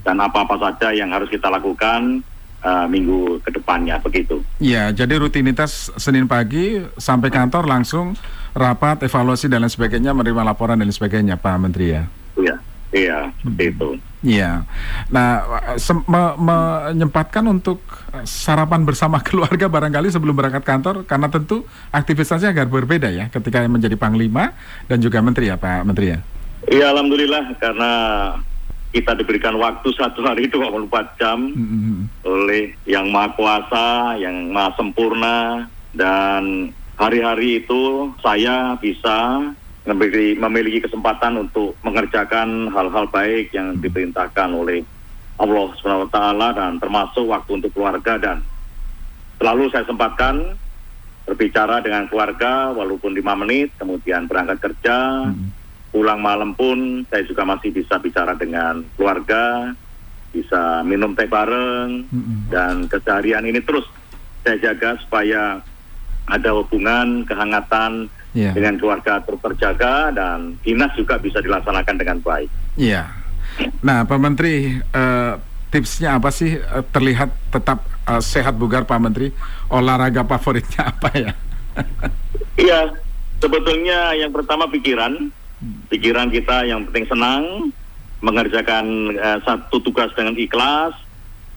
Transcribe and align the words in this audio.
dan 0.03 0.17
apa-apa 0.19 0.57
saja 0.59 0.95
yang 0.95 1.11
harus 1.13 1.29
kita 1.29 1.51
lakukan 1.53 2.25
uh, 2.63 2.87
minggu 2.91 3.43
ke 3.43 3.51
depannya 3.55 3.99
begitu. 4.03 4.43
Ya, 4.59 4.91
jadi 4.91 5.19
rutinitas 5.19 5.93
Senin 5.99 6.27
pagi 6.27 6.83
sampai 6.99 7.31
kantor 7.31 7.67
langsung 7.67 8.19
rapat, 8.57 9.07
evaluasi 9.07 9.47
dan 9.47 9.63
lain 9.63 9.73
sebagainya, 9.73 10.11
menerima 10.15 10.43
laporan 10.43 10.79
dan 10.79 10.89
lain 10.89 10.95
sebagainya, 10.95 11.39
Pak 11.39 11.57
Menteri 11.61 11.87
ya. 11.95 12.03
Iya, 12.39 12.57
iya, 12.95 13.19
seperti 13.43 13.65
itu. 13.75 13.89
Iya. 14.19 14.67
Nah, 15.15 15.47
me- 16.11 16.37
menyempatkan 16.43 17.47
untuk 17.47 17.79
sarapan 18.27 18.83
bersama 18.83 19.23
keluarga 19.27 19.71
barangkali 19.71 20.11
sebelum 20.11 20.35
berangkat 20.35 20.67
kantor 20.67 21.07
karena 21.07 21.31
tentu 21.31 21.63
aktivitasnya 21.95 22.51
agak 22.51 22.67
berbeda 22.67 23.15
ya 23.15 23.31
ketika 23.31 23.63
menjadi 23.71 23.95
panglima 23.95 24.55
dan 24.91 24.99
juga 24.99 25.23
menteri 25.23 25.55
ya, 25.55 25.57
Pak 25.59 25.87
Menteri 25.87 26.19
ya. 26.19 26.21
Iya, 26.69 26.91
alhamdulillah 26.91 27.55
karena 27.63 27.93
kita 28.89 29.13
diberikan 29.13 29.57
waktu 29.61 29.89
satu 29.93 30.25
hari 30.25 30.49
24 30.49 31.21
jam. 31.21 31.39
Mm-mm. 31.53 31.97
oleh 32.25 32.77
yang 32.85 33.09
maha 33.09 33.33
kuasa, 33.37 34.17
yang 34.21 34.53
maha 34.53 34.73
sempurna. 34.77 35.69
Dan 35.93 36.73
hari-hari 36.97 37.65
itu 37.65 38.13
saya 38.21 38.77
bisa 38.81 39.49
memiliki, 39.89 40.37
memiliki 40.37 40.79
kesempatan 40.85 41.49
untuk 41.49 41.77
mengerjakan 41.81 42.69
hal-hal 42.69 43.09
baik 43.09 43.53
yang 43.57 43.81
diperintahkan 43.81 44.53
oleh 44.53 44.85
Allah 45.39 45.67
Subhanahu 45.79 46.09
wa 46.09 46.13
taala 46.13 46.49
dan 46.53 46.77
termasuk 46.83 47.25
waktu 47.29 47.61
untuk 47.63 47.73
keluarga. 47.73 48.21
Dan 48.21 48.45
selalu 49.41 49.71
saya 49.73 49.85
sempatkan 49.89 50.59
berbicara 51.29 51.85
dengan 51.85 52.09
keluarga 52.09 52.73
walaupun 52.73 53.13
lima 53.13 53.37
menit 53.37 53.73
kemudian 53.77 54.25
berangkat 54.25 54.59
kerja. 54.65 55.29
Mm-mm. 55.29 55.58
Pulang 55.89 56.21
malam 56.21 56.53
pun 56.53 57.05
saya 57.09 57.25
juga 57.25 57.45
masih 57.49 57.73
bisa 57.73 57.97
bicara 57.99 58.37
dengan 58.37 58.85
keluarga, 58.95 59.73
bisa 60.31 60.85
minum 60.85 61.17
teh 61.17 61.27
bareng, 61.27 62.05
Mm-mm. 62.09 62.53
dan 62.53 62.85
keseharian 62.87 63.45
ini 63.49 63.61
terus 63.65 63.89
saya 64.45 64.61
jaga 64.61 65.01
supaya 65.01 65.65
ada 66.29 66.51
hubungan, 66.53 67.25
kehangatan 67.25 68.13
Iya. 68.37 68.53
dengan 68.53 68.77
keluarga 68.77 69.25
terus 69.25 69.41
terjaga 69.41 70.13
dan 70.13 70.61
dinas 70.61 70.93
juga 70.95 71.17
bisa 71.17 71.41
dilaksanakan 71.41 71.97
dengan 71.97 72.21
baik. 72.21 72.51
Iya. 72.77 73.09
Nah, 73.81 74.05
Pak 74.05 74.21
Menteri, 74.21 74.77
eh, 74.79 75.33
tipsnya 75.73 76.21
apa 76.21 76.29
sih 76.29 76.61
eh, 76.61 76.85
terlihat 76.93 77.33
tetap 77.49 77.89
eh, 78.05 78.21
sehat 78.21 78.55
bugar 78.61 78.85
Pak 78.85 79.01
Menteri? 79.01 79.33
Olahraga 79.73 80.29
favoritnya 80.29 80.87
apa 80.93 81.09
ya? 81.17 81.33
Iya, 82.61 82.93
sebetulnya 83.41 84.13
yang 84.13 84.31
pertama 84.31 84.69
pikiran, 84.69 85.33
pikiran 85.91 86.31
kita 86.31 86.67
yang 86.67 86.87
penting 86.89 87.07
senang, 87.07 87.75
mengerjakan 88.23 89.15
eh, 89.15 89.39
satu 89.43 89.79
tugas 89.83 90.11
dengan 90.15 90.35
ikhlas. 90.39 90.95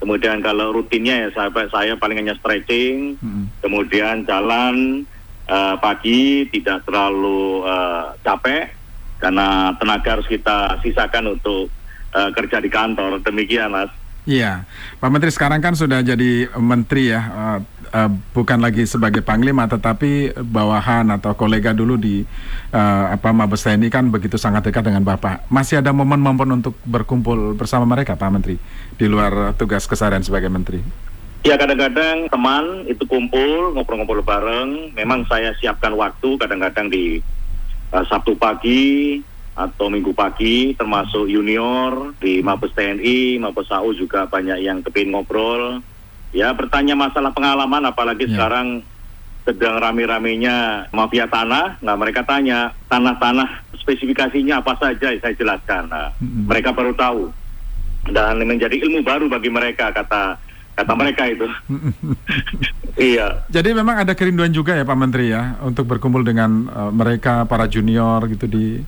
Kemudian 0.02 0.42
kalau 0.42 0.74
rutinnya 0.74 1.30
ya 1.30 1.30
saya, 1.30 1.54
saya 1.70 1.94
paling 1.94 2.18
hanya 2.18 2.34
stretching, 2.34 3.22
Mm-mm. 3.22 3.46
kemudian 3.62 4.26
jalan 4.26 5.06
eh, 5.46 5.76
pagi 5.78 6.50
tidak 6.50 6.82
terlalu 6.90 7.62
eh, 7.70 8.06
capek 8.26 8.74
karena 9.22 9.78
tenaga 9.78 10.18
harus 10.18 10.26
kita 10.26 10.82
sisakan 10.82 11.38
untuk 11.38 11.70
eh, 12.18 12.30
kerja 12.34 12.58
di 12.58 12.70
kantor. 12.74 13.22
Demikian, 13.22 13.70
Mas. 13.70 14.01
Iya, 14.22 14.70
Pak 15.02 15.10
Menteri 15.10 15.34
sekarang 15.34 15.66
kan 15.66 15.74
sudah 15.74 16.06
jadi 16.06 16.46
menteri 16.62 17.10
ya, 17.10 17.22
eh, 17.26 17.60
eh, 17.90 18.10
bukan 18.38 18.62
lagi 18.62 18.86
sebagai 18.86 19.26
panglima, 19.26 19.66
tetapi 19.66 20.38
bawahan 20.38 21.10
atau 21.18 21.34
kolega 21.34 21.74
dulu 21.74 21.98
di 21.98 22.22
eh, 22.70 23.06
apa 23.10 23.34
Mabes 23.34 23.66
TNI 23.66 23.90
kan 23.90 24.14
begitu 24.14 24.38
sangat 24.38 24.70
dekat 24.70 24.86
dengan 24.86 25.02
Bapak. 25.02 25.50
Masih 25.50 25.82
ada 25.82 25.90
momen-momen 25.90 26.62
untuk 26.62 26.78
berkumpul 26.86 27.58
bersama 27.58 27.90
mereka, 27.90 28.14
Pak 28.14 28.30
Menteri, 28.30 28.62
di 28.94 29.06
luar 29.10 29.58
tugas 29.58 29.90
keseharian 29.90 30.22
sebagai 30.22 30.54
menteri. 30.54 30.86
Ya 31.42 31.58
kadang-kadang 31.58 32.30
teman 32.30 32.86
itu 32.86 33.02
kumpul 33.10 33.74
ngobrol-ngobrol 33.74 34.22
bareng. 34.22 34.94
Memang 34.94 35.26
saya 35.26 35.58
siapkan 35.58 35.98
waktu 35.98 36.38
kadang-kadang 36.38 36.94
di 36.94 37.18
uh, 37.90 38.06
Sabtu 38.06 38.38
pagi 38.38 39.18
atau 39.52 39.92
Minggu 39.92 40.16
pagi, 40.16 40.72
termasuk 40.74 41.28
junior 41.28 42.16
di 42.24 42.40
Mabes 42.40 42.72
TNI, 42.72 43.36
Mabes 43.38 43.68
AU 43.68 43.92
juga 43.94 44.24
banyak 44.26 44.64
yang 44.64 44.80
kepingin 44.80 45.12
ngobrol. 45.12 45.84
Ya 46.32 46.56
bertanya 46.56 46.96
masalah 46.96 47.36
pengalaman, 47.36 47.84
apalagi 47.84 48.32
Ya. 48.32 48.40
sekarang 48.40 48.80
sedang 49.44 49.82
rame-ramenya 49.82 50.88
mafia 50.96 51.28
tanah. 51.28 51.82
Nah 51.84 51.96
mereka 52.00 52.24
tanya 52.24 52.72
tanah-tanah 52.88 53.76
spesifikasinya 53.82 54.62
apa 54.64 54.78
saja, 54.80 55.12
saya 55.18 55.34
jelaskan. 55.36 55.90
Nah, 55.92 56.14
Mm-mm. 56.22 56.48
mereka 56.48 56.72
baru 56.72 56.94
tahu 56.96 57.34
dan 58.14 58.40
menjadi 58.46 58.80
ilmu 58.82 59.04
baru 59.04 59.28
bagi 59.28 59.50
mereka 59.52 59.92
kata 59.92 60.38
kata 60.78 60.94
mereka 60.96 61.28
itu. 61.28 61.46
iya. 63.12 63.44
Jadi 63.52 63.76
memang 63.76 64.06
ada 64.08 64.14
kerinduan 64.16 64.54
juga 64.54 64.78
ya 64.78 64.88
Pak 64.88 64.98
Menteri 64.98 65.34
ya 65.34 65.60
untuk 65.66 65.90
berkumpul 65.90 66.24
dengan 66.24 66.72
eh, 66.72 66.92
mereka 66.96 67.44
para 67.44 67.68
junior 67.68 68.24
gitu 68.32 68.48
di 68.48 68.80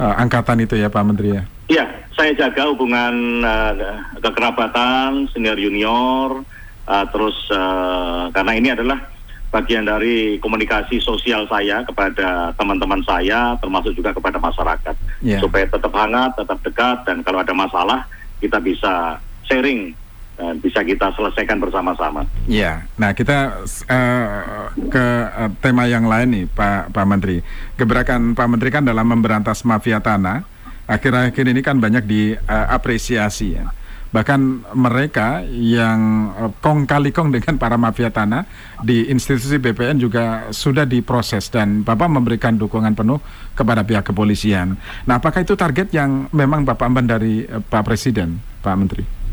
eh, 0.00 0.14
angkatan 0.18 0.62
itu 0.62 0.74
ya 0.78 0.88
Pak 0.90 1.04
Menteri 1.04 1.38
ya. 1.38 1.42
Iya, 1.64 1.84
saya 2.12 2.30
jaga 2.36 2.68
hubungan 2.68 3.40
uh, 3.40 3.72
kekerabatan 4.20 5.26
senior 5.32 5.56
junior 5.56 6.44
uh, 6.84 7.04
terus 7.08 7.34
uh, 7.50 8.28
karena 8.36 8.52
ini 8.54 8.68
adalah 8.76 9.00
bagian 9.48 9.86
dari 9.86 10.36
komunikasi 10.42 10.98
sosial 10.98 11.46
saya 11.46 11.80
kepada 11.86 12.52
teman-teman 12.58 13.00
saya 13.06 13.54
termasuk 13.62 13.94
juga 13.94 14.10
kepada 14.12 14.36
masyarakat 14.42 14.96
Iya. 15.24 15.40
supaya 15.40 15.64
tetap 15.64 15.94
hangat, 15.94 16.36
tetap 16.36 16.58
dekat 16.60 16.98
dan 17.08 17.24
kalau 17.24 17.40
ada 17.40 17.54
masalah 17.56 18.04
kita 18.44 18.60
bisa 18.60 19.16
sharing 19.48 19.96
uh, 20.38 20.54
bisa 20.58 20.80
kita 20.82 21.12
selesaikan 21.14 21.58
bersama-sama. 21.60 22.26
Ya, 22.48 22.86
nah 22.98 23.12
kita 23.12 23.64
uh, 23.90 24.68
ke 24.90 25.06
uh, 25.30 25.50
tema 25.60 25.86
yang 25.86 26.06
lain 26.06 26.28
nih, 26.32 26.44
Pak 26.50 26.94
Pak 26.94 27.06
Menteri. 27.06 27.42
Gebrakan 27.78 28.36
Pak 28.36 28.48
Menteri 28.48 28.70
kan 28.70 28.84
dalam 28.84 29.06
memberantas 29.06 29.62
mafia 29.62 29.98
tanah, 30.02 30.44
akhir-akhir 30.86 31.44
ini 31.48 31.60
kan 31.60 31.78
banyak 31.78 32.04
diapresiasi 32.04 33.48
uh, 33.54 33.56
ya 33.62 33.66
bahkan 34.14 34.62
mereka 34.78 35.42
yang 35.50 36.30
kong 36.62 36.86
kali 36.86 37.10
kong 37.10 37.34
dengan 37.34 37.58
para 37.58 37.74
mafia 37.74 38.14
tanah 38.14 38.46
di 38.78 39.10
institusi 39.10 39.58
BPN 39.58 39.98
juga 39.98 40.54
sudah 40.54 40.86
diproses 40.86 41.50
dan 41.50 41.82
Bapak 41.82 42.06
memberikan 42.06 42.54
dukungan 42.54 42.94
penuh 42.94 43.18
kepada 43.58 43.82
pihak 43.82 44.06
kepolisian. 44.06 44.78
Nah, 45.10 45.18
apakah 45.18 45.42
itu 45.42 45.58
target 45.58 45.90
yang 45.90 46.30
memang 46.30 46.62
Bapak 46.62 46.86
amban 46.86 47.10
dari 47.10 47.42
Pak 47.42 47.82
Presiden, 47.82 48.38
Pak 48.62 48.76
Menteri? 48.78 49.23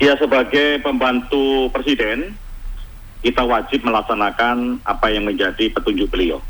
Ya, 0.00 0.16
sebagai 0.16 0.80
pembantu 0.80 1.68
Presiden, 1.76 2.32
kita 3.20 3.44
wajib 3.44 3.84
melaksanakan 3.84 4.80
apa 4.80 5.12
yang 5.12 5.28
menjadi 5.28 5.68
petunjuk 5.76 6.08
beliau. 6.08 6.40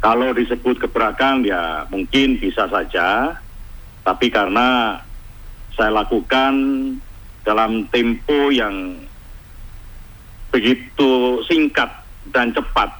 Kalau 0.00 0.32
disebut 0.32 0.80
gebrakan 0.80 1.44
ya 1.44 1.84
mungkin 1.92 2.40
bisa 2.40 2.64
saja, 2.72 3.36
tapi 4.00 4.32
karena 4.32 4.96
saya 5.76 5.92
lakukan 5.92 6.52
dalam 7.44 7.84
tempo 7.92 8.48
yang 8.48 8.96
begitu 10.48 11.44
singkat 11.44 12.00
dan 12.32 12.56
cepat. 12.56 12.96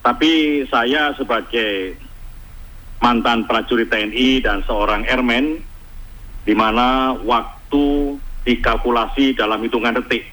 Tapi 0.00 0.64
saya 0.72 1.12
sebagai 1.12 1.92
mantan 3.04 3.44
prajurit 3.44 3.92
TNI 3.92 4.40
dan 4.40 4.64
seorang 4.64 5.04
airman, 5.04 5.60
di 6.48 6.56
mana 6.56 7.12
waktu 7.28 8.16
dikalkulasi 8.48 9.36
dalam 9.36 9.60
hitungan 9.60 10.00
detik. 10.00 10.24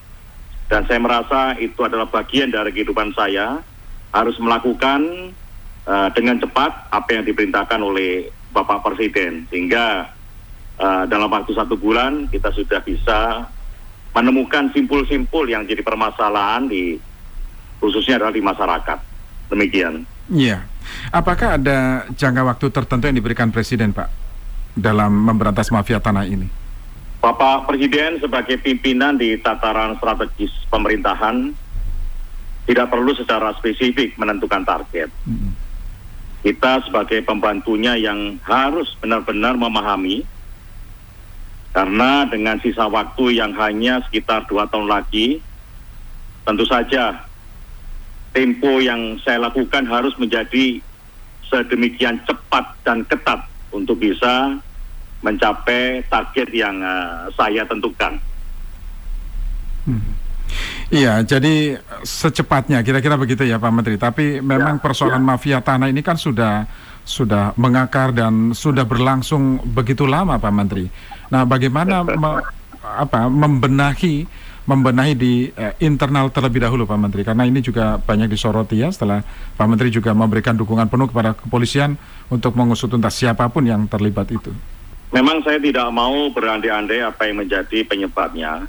Dan 0.72 0.88
saya 0.88 1.04
merasa 1.04 1.60
itu 1.60 1.76
adalah 1.84 2.08
bagian 2.08 2.48
dari 2.48 2.72
kehidupan 2.72 3.12
saya, 3.12 3.60
harus 4.16 4.40
melakukan 4.40 5.36
uh, 5.84 6.08
dengan 6.16 6.40
cepat 6.40 6.88
apa 6.88 7.20
yang 7.20 7.28
diperintahkan 7.28 7.84
oleh 7.84 8.32
Bapak 8.56 8.88
Presiden. 8.88 9.44
Sehingga 9.52 10.08
uh, 10.80 11.04
dalam 11.12 11.28
waktu 11.28 11.52
satu 11.52 11.76
bulan 11.76 12.32
kita 12.32 12.48
sudah 12.56 12.80
bisa 12.80 13.52
menemukan 14.16 14.72
simpul-simpul 14.72 15.52
yang 15.52 15.68
jadi 15.68 15.84
permasalahan 15.84 16.72
di 16.72 16.96
khususnya 17.84 18.24
adalah 18.24 18.32
di 18.32 18.40
masyarakat. 18.40 19.00
Demikian. 19.52 20.08
Iya. 20.32 20.64
Apakah 21.12 21.60
ada 21.62 22.08
jangka 22.16 22.42
waktu 22.48 22.66
tertentu 22.72 23.06
yang 23.06 23.20
diberikan 23.20 23.54
Presiden, 23.54 23.94
Pak, 23.94 24.25
dalam 24.76 25.12
memberantas 25.12 25.72
mafia 25.72 25.98
tanah 25.98 26.28
ini? 26.28 26.48
Bapak 27.24 27.66
Presiden 27.66 28.22
sebagai 28.22 28.62
pimpinan 28.62 29.18
di 29.18 29.34
tataran 29.42 29.98
strategis 29.98 30.54
pemerintahan 30.70 31.56
tidak 32.70 32.88
perlu 32.94 33.18
secara 33.18 33.56
spesifik 33.58 34.14
menentukan 34.20 34.62
target. 34.62 35.10
Hmm. 35.26 35.56
Kita 36.46 36.86
sebagai 36.86 37.26
pembantunya 37.26 37.98
yang 37.98 38.38
harus 38.46 38.94
benar-benar 39.02 39.58
memahami 39.58 40.22
karena 41.74 42.30
dengan 42.30 42.62
sisa 42.62 42.86
waktu 42.86 43.42
yang 43.42 43.58
hanya 43.58 44.06
sekitar 44.06 44.46
dua 44.46 44.70
tahun 44.70 44.86
lagi, 44.86 45.42
tentu 46.46 46.64
saja 46.64 47.26
tempo 48.32 48.78
yang 48.80 49.18
saya 49.26 49.50
lakukan 49.50 49.84
harus 49.90 50.14
menjadi 50.22 50.78
sedemikian 51.50 52.22
cepat 52.30 52.78
dan 52.86 53.02
ketat 53.10 53.44
untuk 53.76 54.00
bisa 54.00 54.56
mencapai 55.20 56.06
target 56.08 56.48
yang 56.56 56.80
uh, 56.80 57.28
saya 57.36 57.68
tentukan. 57.68 58.16
Hmm. 59.84 60.16
Iya, 60.94 61.26
jadi 61.26 61.82
secepatnya 62.06 62.86
kira-kira 62.86 63.18
begitu 63.18 63.42
ya 63.44 63.58
Pak 63.58 63.74
Menteri. 63.74 63.98
Tapi 63.98 64.40
memang 64.40 64.80
ya, 64.80 64.82
persoalan 64.82 65.26
ya. 65.26 65.28
mafia 65.28 65.60
tanah 65.60 65.90
ini 65.90 66.06
kan 66.06 66.16
sudah 66.16 66.64
sudah 67.06 67.54
mengakar 67.58 68.14
dan 68.14 68.54
sudah 68.54 68.86
berlangsung 68.86 69.62
begitu 69.74 70.06
lama 70.06 70.38
Pak 70.38 70.54
Menteri. 70.54 70.86
Nah, 71.34 71.44
bagaimana 71.46 72.06
me, 72.22 72.32
apa 72.86 73.26
membenahi 73.26 74.45
membenahi 74.66 75.14
di 75.14 75.34
eh, 75.54 75.74
internal 75.86 76.34
terlebih 76.34 76.66
dahulu 76.66 76.90
Pak 76.90 76.98
Menteri 76.98 77.22
karena 77.22 77.46
ini 77.46 77.62
juga 77.62 78.02
banyak 78.02 78.26
disoroti 78.26 78.82
ya 78.82 78.90
setelah 78.90 79.22
Pak 79.54 79.68
Menteri 79.70 79.94
juga 79.94 80.12
memberikan 80.18 80.58
dukungan 80.58 80.90
penuh 80.90 81.06
kepada 81.10 81.38
kepolisian 81.38 81.94
untuk 82.34 82.58
mengusut 82.58 82.90
tuntas 82.90 83.14
siapa 83.14 83.46
pun 83.54 83.62
yang 83.62 83.86
terlibat 83.86 84.26
itu. 84.34 84.50
Memang 85.14 85.46
saya 85.46 85.62
tidak 85.62 85.86
mau 85.94 86.34
berandai-andai 86.34 87.06
apa 87.06 87.30
yang 87.30 87.46
menjadi 87.46 87.86
penyebabnya 87.86 88.66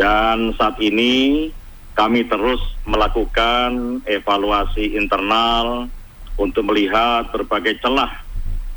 dan 0.00 0.56
saat 0.56 0.80
ini 0.80 1.52
kami 1.92 2.24
terus 2.24 2.60
melakukan 2.88 4.00
evaluasi 4.08 4.96
internal 4.96 5.92
untuk 6.40 6.64
melihat 6.72 7.28
berbagai 7.28 7.76
celah 7.84 8.24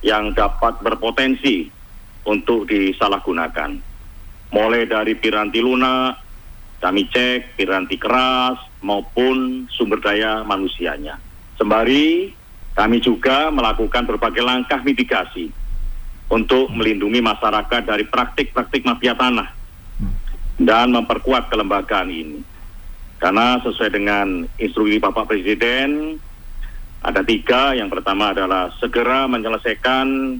yang 0.03 0.35
dapat 0.35 0.83
berpotensi 0.83 1.71
untuk 2.27 2.67
disalahgunakan. 2.67 3.79
Mulai 4.51 4.83
dari 4.85 5.15
piranti 5.15 5.63
lunak, 5.63 6.24
kami 6.85 7.09
cek 7.09 7.57
piranti 7.57 7.97
keras 7.97 8.61
maupun 8.85 9.65
sumber 9.73 9.97
daya 9.97 10.45
manusianya. 10.45 11.17
Sembari 11.57 12.29
kami 12.77 13.01
juga 13.01 13.49
melakukan 13.49 14.05
berbagai 14.05 14.45
langkah 14.45 14.77
mitigasi 14.85 15.49
untuk 16.29 16.69
melindungi 16.69 17.25
masyarakat 17.25 17.89
dari 17.89 18.05
praktik-praktik 18.05 18.85
mafia 18.85 19.17
tanah 19.17 19.49
dan 20.61 20.93
memperkuat 20.93 21.49
kelembagaan 21.49 22.13
ini. 22.13 22.45
Karena 23.17 23.57
sesuai 23.65 23.89
dengan 23.89 24.45
instruksi 24.61 25.01
Bapak 25.01 25.25
Presiden, 25.25 26.21
ada 27.01 27.25
tiga. 27.25 27.73
Yang 27.73 27.97
pertama 27.97 28.29
adalah 28.29 28.69
segera 28.77 29.25
menyelesaikan 29.25 30.37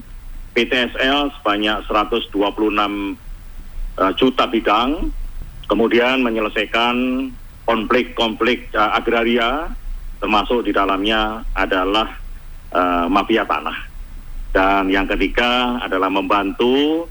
PTSL 0.54 1.34
sebanyak 1.42 1.82
126 1.90 2.30
uh, 2.30 4.12
juta 4.14 4.44
bidang, 4.46 5.10
kemudian 5.66 6.22
menyelesaikan 6.22 6.94
konflik-konflik 7.66 8.70
uh, 8.74 8.94
agraria, 8.94 9.70
termasuk 10.22 10.64
di 10.66 10.72
dalamnya 10.72 11.42
adalah 11.52 12.08
uh, 12.72 13.06
mafia 13.10 13.42
tanah. 13.44 13.78
Dan 14.54 14.88
yang 14.88 15.04
ketiga 15.04 15.76
adalah 15.84 16.08
membantu 16.08 17.04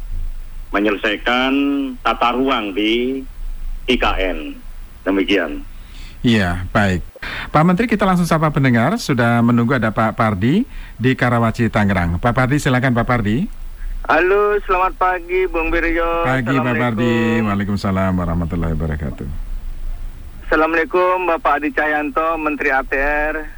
menyelesaikan 0.74 1.54
tata 2.02 2.34
ruang 2.34 2.74
di 2.74 3.22
IKN. 3.86 4.58
Demikian. 5.06 5.62
Iya, 6.26 6.66
baik. 6.74 7.06
Pak 7.54 7.64
Menteri 7.64 7.86
kita 7.86 8.02
langsung 8.02 8.26
sapa 8.26 8.50
pendengar, 8.50 8.98
sudah 8.98 9.46
menunggu 9.46 9.78
ada 9.78 9.94
Pak 9.94 10.18
Pardi 10.18 10.66
di 10.98 11.14
Karawaci, 11.14 11.70
Tangerang. 11.70 12.18
Pak 12.18 12.34
Pardi 12.34 12.58
silakan 12.58 12.98
Pak 12.98 13.06
Pardi. 13.06 13.46
Halo, 14.06 14.54
selamat 14.70 15.02
pagi 15.02 15.50
Bung 15.50 15.74
Birjo. 15.74 16.30
Pagi 16.30 16.54
Pak 16.54 16.78
Pardi, 16.78 17.42
Waalaikumsalam 17.42 18.14
warahmatullahi 18.14 18.78
wabarakatuh. 18.78 19.26
Assalamualaikum 20.46 21.26
Bapak 21.26 21.58
Adi 21.58 21.74
Cahyanto, 21.74 22.38
Menteri 22.38 22.70
ATR. 22.70 23.50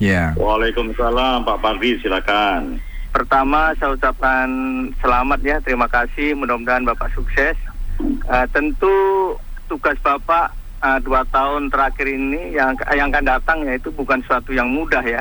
Ya. 0.00 0.32
Waalaikumsalam 0.32 1.44
Pak 1.44 1.60
Pardi, 1.60 2.00
silakan. 2.00 2.80
Pertama 3.12 3.76
saya 3.76 3.92
ucapkan 3.92 4.48
selamat 4.96 5.44
ya, 5.44 5.60
terima 5.60 5.92
kasih, 5.92 6.32
mudah-mudahan 6.32 6.88
Bapak 6.88 7.12
sukses. 7.12 7.60
Uh, 8.32 8.48
tentu 8.56 8.96
tugas 9.68 10.00
Bapak 10.00 10.56
uh, 10.80 10.96
dua 11.04 11.20
tahun 11.28 11.68
terakhir 11.68 12.08
ini 12.08 12.56
yang 12.56 12.72
yang 12.96 13.12
akan 13.12 13.28
datang 13.28 13.58
ya 13.68 13.76
itu 13.76 13.92
bukan 13.92 14.24
suatu 14.24 14.56
yang 14.56 14.72
mudah 14.72 15.04
ya 15.04 15.20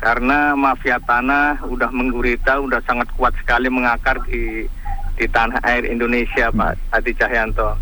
karena 0.00 0.56
mafia 0.56 0.96
tanah 1.04 1.60
udah 1.68 1.92
menggurita, 1.92 2.56
udah 2.56 2.80
sangat 2.88 3.08
kuat 3.14 3.36
sekali 3.36 3.68
mengakar 3.68 4.16
di 4.24 4.64
di 5.20 5.28
tanah 5.28 5.60
air 5.68 5.84
Indonesia 5.84 6.48
Pak 6.48 6.96
Adi 6.96 7.12
Cahyanto. 7.12 7.76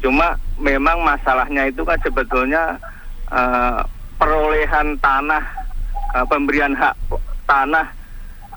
Cuma 0.00 0.40
memang 0.56 1.04
masalahnya 1.04 1.68
itu 1.68 1.84
kan 1.84 2.00
sebetulnya 2.00 2.80
uh, 3.28 3.84
perolehan 4.16 4.96
tanah, 5.04 5.44
uh, 6.16 6.24
pemberian 6.24 6.72
hak 6.72 6.96
tanah 7.44 7.92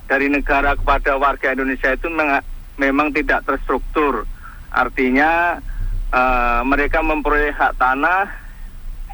dari 0.07 0.31
negara 0.31 0.79
kepada 0.79 1.19
warga 1.19 1.51
Indonesia 1.51 1.91
itu 1.91 2.07
memang 2.79 3.11
tidak 3.11 3.43
terstruktur. 3.43 4.23
Artinya 4.71 5.59
uh, 6.15 6.63
mereka 6.63 7.03
memperoleh 7.03 7.51
hak 7.51 7.75
tanah 7.75 8.31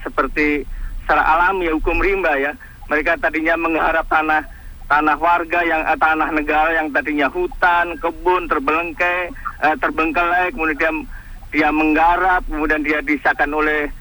seperti 0.05 0.61
secara 1.01 1.25
alami 1.25 1.65
ya 1.65 1.73
hukum 1.73 1.97
rimba 1.97 2.37
ya. 2.37 2.53
Mereka 2.87 3.19
tadinya 3.19 3.55
mengharap 3.59 4.07
tanah 4.07 4.47
tanah 4.87 5.19
warga 5.19 5.59
yang 5.67 5.83
uh, 5.83 5.99
tanah 5.99 6.31
negara 6.31 6.71
yang 6.79 6.87
tadinya 6.95 7.27
hutan, 7.27 7.99
kebun 7.99 8.47
terbelengkai, 8.47 9.31
uh, 9.61 9.75
terbengkelai, 9.75 10.55
kemudian 10.55 11.03
dia 11.51 11.69
menggarap, 11.71 12.43
kemudian 12.47 12.83
dia 12.87 13.03
disahkan 13.03 13.51
oleh 13.51 13.91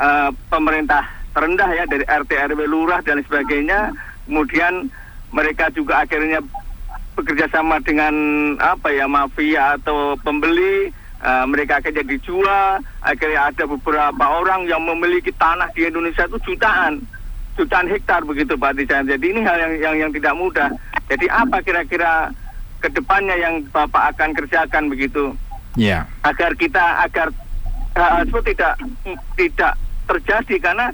uh, 0.00 0.32
pemerintah 0.48 1.04
terendah 1.36 1.68
ya 1.76 1.84
dari 1.84 2.04
RT 2.08 2.30
RW 2.52 2.60
lurah 2.64 3.04
dan 3.04 3.20
sebagainya. 3.20 3.92
Kemudian 4.24 4.88
mereka 5.28 5.68
juga 5.76 6.08
akhirnya 6.08 6.40
bekerja 7.14 7.46
sama 7.52 7.78
dengan 7.84 8.14
apa 8.58 8.88
ya 8.88 9.04
mafia 9.04 9.76
atau 9.76 10.16
pembeli. 10.24 10.88
Uh, 11.24 11.48
mereka 11.48 11.80
akhirnya 11.80 12.04
dijual. 12.04 12.80
Akhirnya 13.00 13.48
ada 13.52 13.64
beberapa 13.64 14.24
orang 14.24 14.68
yang 14.68 14.84
memiliki 14.84 15.32
tanah 15.36 15.72
di 15.72 15.88
Indonesia 15.88 16.28
itu 16.28 16.52
jutaan 16.52 17.00
jutaan 17.54 17.86
hektar 17.86 18.20
begitu 18.22 18.54
Pak 18.54 18.74
Tijan 18.74 19.06
jadi 19.06 19.22
ini 19.24 19.40
hal 19.40 19.56
yang 19.56 19.72
yang, 19.78 19.94
yang 19.98 20.10
tidak 20.10 20.34
mudah 20.34 20.68
jadi 21.06 21.26
apa 21.30 21.58
kira-kira 21.60 22.30
ke 22.78 22.88
depannya 22.90 23.34
yang 23.34 23.62
Bapak 23.68 24.12
akan 24.12 24.30
kerjakan 24.34 24.88
begitu 24.88 25.32
Ya. 25.74 26.06
agar 26.22 26.54
kita 26.54 27.02
agar 27.02 27.34
tersebut 27.90 28.46
tidak 28.46 28.74
tidak 29.34 29.72
terjadi 30.04 30.56
karena 30.60 30.86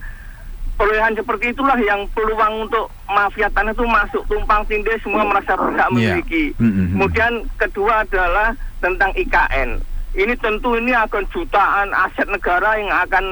perolehan 0.75 1.13
seperti 1.13 1.53
itulah 1.53 1.77
yang 1.77 2.09
peluang 2.11 2.65
untuk 2.65 2.89
mafia 3.07 3.53
tanah 3.53 3.73
itu 3.73 3.85
masuk 3.85 4.25
tumpang 4.25 4.65
tindih 4.65 4.97
semua 5.01 5.21
merasa 5.23 5.53
berhak 5.53 5.85
Iya. 5.93 6.17
memiliki. 6.17 6.57
Mm-mm. 6.57 6.97
Kemudian 6.97 7.33
kedua 7.59 8.09
adalah 8.09 8.57
tentang 8.81 9.13
IKN. 9.13 9.85
Ini 10.11 10.33
tentu 10.41 10.73
ini 10.75 10.91
akan 10.91 11.29
jutaan 11.29 11.93
aset 11.93 12.25
negara 12.27 12.81
yang 12.81 12.89
akan 12.89 13.25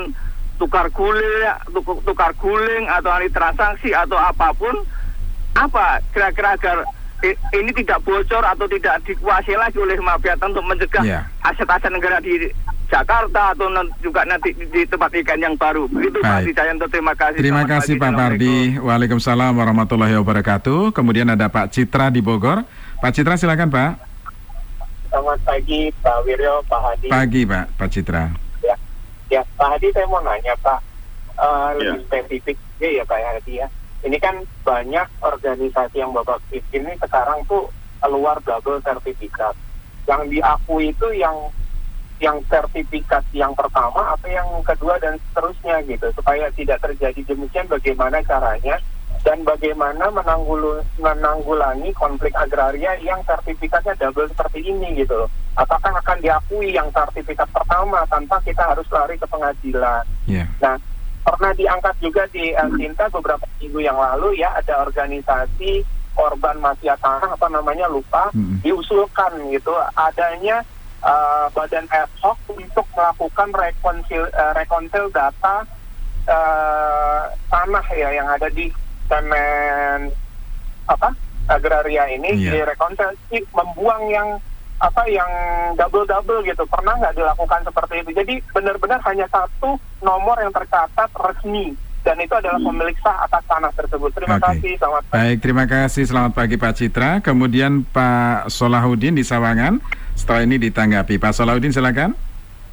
tukar 0.58 0.90
guling, 0.90 1.46
tuk- 1.70 2.02
tukar 2.02 2.34
guling 2.34 2.84
atau 2.86 3.10
alih 3.10 3.30
transaksi 3.30 3.90
atau 3.90 4.14
apa 4.14 4.50
pun. 4.52 4.74
Apa 5.54 5.98
kira-kira 6.10 6.54
agar 6.54 6.84
ini 7.50 7.70
tidak 7.72 7.98
bocor 8.02 8.42
atau 8.42 8.66
tidak 8.66 9.02
dikuasai 9.02 9.54
lagi 9.54 9.74
oleh 9.74 9.98
mafia 9.98 10.38
untuk 10.38 10.62
mencegah 10.62 11.02
Iya. 11.02 11.20
aset-aset 11.42 11.90
negara 11.90 12.18
di 12.18 12.46
Jakarta 12.88 13.52
atau 13.52 13.68
juga 14.00 14.22
nanti 14.24 14.54
di, 14.54 14.80
tempat 14.86 15.12
ikan 15.12 15.36
yang 15.36 15.52
baru. 15.54 15.84
Begitu 15.90 16.18
Pak. 16.18 16.40
Dijayanto, 16.40 16.86
terima 16.88 17.12
kasih. 17.12 17.36
Terima 17.36 17.60
Selamat 17.60 17.72
kasih 17.74 17.94
pagi. 17.94 18.00
Pak 18.00 18.12
Pardi. 18.16 18.56
Waalaikumsalam 18.80 19.52
warahmatullahi 19.52 20.14
wabarakatuh. 20.16 20.96
Kemudian 20.96 21.28
ada 21.28 21.50
Pak 21.50 21.68
Citra 21.68 22.08
di 22.08 22.22
Bogor. 22.22 22.64
Pak 22.98 23.12
Citra 23.12 23.36
silakan 23.36 23.68
Pak. 23.68 23.90
Selamat 25.08 25.38
pagi 25.42 25.92
Pak 26.00 26.16
Wiryo, 26.22 26.54
Pak 26.64 26.80
Hadi. 26.80 27.08
Pagi 27.08 27.42
Pak, 27.44 27.64
Pak 27.76 27.88
Citra. 27.90 28.24
Ya, 29.28 29.40
ya 29.40 29.42
Pak 29.56 29.68
Hadi 29.76 29.92
saya 29.92 30.06
mau 30.08 30.20
nanya 30.24 30.56
Pak, 30.60 30.80
Eh, 31.38 31.70
lebih 31.78 32.02
Ya. 32.02 32.06
spesifik 32.10 32.56
ya 32.82 32.88
ya 32.98 33.04
Pak 33.06 33.22
Hadi 33.22 33.62
ya. 33.62 33.70
Ini 34.02 34.18
kan 34.18 34.42
banyak 34.66 35.06
organisasi 35.22 36.02
yang 36.02 36.10
Bapak 36.10 36.42
pimpin 36.50 36.82
ini 36.82 36.98
sekarang 36.98 37.46
tuh 37.46 37.70
keluar 38.02 38.42
double 38.42 38.82
sertifikat. 38.82 39.54
Yang 40.10 40.34
diakui 40.34 40.90
itu 40.90 41.06
yang 41.14 41.36
yang 42.18 42.42
sertifikat 42.50 43.22
yang 43.30 43.54
pertama 43.54 44.18
atau 44.18 44.26
yang 44.26 44.50
kedua 44.66 44.98
dan 44.98 45.14
seterusnya 45.30 45.78
gitu 45.86 46.10
supaya 46.18 46.50
tidak 46.58 46.82
terjadi 46.82 47.22
demikian 47.30 47.70
bagaimana 47.70 48.18
caranya 48.26 48.74
dan 49.22 49.46
bagaimana 49.46 50.10
menanggulu, 50.10 50.82
menanggulangi 50.98 51.94
konflik 51.94 52.34
agraria 52.34 52.98
yang 53.06 53.22
sertifikatnya 53.22 53.94
double 54.02 54.26
seperti 54.26 54.66
ini 54.66 54.98
gitu 54.98 55.14
loh. 55.14 55.30
Apakah 55.58 55.90
akan 55.98 56.18
diakui 56.22 56.70
yang 56.70 56.86
sertifikat 56.94 57.50
pertama 57.50 58.06
tanpa 58.06 58.38
kita 58.46 58.62
harus 58.62 58.86
lari 58.94 59.18
ke 59.18 59.26
pengadilan? 59.26 60.06
Ya. 60.30 60.46
Nah, 60.62 60.78
pernah 61.26 61.50
diangkat 61.50 61.98
juga 61.98 62.22
di 62.30 62.54
uh, 62.54 62.70
Sinta 62.78 63.10
beberapa 63.10 63.42
minggu 63.58 63.82
yang 63.82 63.98
lalu 63.98 64.38
ya 64.38 64.54
ada 64.54 64.86
organisasi 64.86 65.82
korban 66.14 66.58
mafia 66.58 66.94
tanah 66.98 67.34
apa 67.34 67.46
namanya 67.50 67.86
lupa 67.86 68.30
Mm-mm. 68.34 68.58
diusulkan 68.62 69.38
gitu 69.54 69.70
adanya 69.94 70.62
uh, 71.02 71.46
badan 71.54 71.86
ad 71.94 72.10
hoc 72.18 72.38
untuk 72.50 72.86
melakukan 72.96 73.54
rekonsil 73.54 74.26
uh, 74.34 74.50
rekonsil 74.56 75.10
data 75.14 75.62
uh, 76.26 77.22
tanah 77.50 77.86
ya 77.94 78.08
yang 78.14 78.26
ada 78.26 78.50
di 78.50 78.70
Kemen 79.08 80.10
apa 80.84 81.14
agraria 81.48 82.04
ini 82.12 82.34
Iya. 82.36 82.50
di 82.52 82.58
rekonsilasi 82.66 83.38
membuang 83.56 84.04
yang 84.10 84.28
apa 84.78 85.02
yang 85.06 85.30
double 85.74 86.06
double 86.06 86.40
gitu 86.42 86.62
pernah 86.66 86.94
nggak 86.96 87.14
dilakukan 87.14 87.60
seperti 87.62 87.94
itu 88.00 88.10
jadi 88.14 88.34
benar-benar 88.50 89.02
hanya 89.02 89.26
satu 89.26 89.74
nomor 90.00 90.38
yang 90.38 90.54
tercatat 90.54 91.10
resmi 91.12 91.74
dan 92.06 92.14
itu 92.16 92.30
adalah 92.30 92.56
pemilik 92.56 92.94
sah 93.02 93.26
atas 93.26 93.42
tanah 93.44 93.74
tersebut 93.74 94.10
terima 94.14 94.38
Oke. 94.38 94.44
kasih 94.48 94.72
selamat 94.78 95.02
pagi. 95.04 95.18
Baik, 95.18 95.36
terima 95.42 95.64
kasih. 95.66 96.02
Selamat 96.06 96.32
pagi 96.32 96.56
Pak 96.56 96.72
Citra. 96.72 97.10
Kemudian 97.20 97.84
Pak 97.84 98.48
Solahuddin 98.48 99.12
di 99.12 99.26
Sawangan. 99.26 99.82
Setelah 100.14 100.46
ini 100.46 100.56
ditanggapi. 100.56 101.20
Pak 101.20 101.36
Solahuddin 101.36 101.68
silakan. 101.68 102.16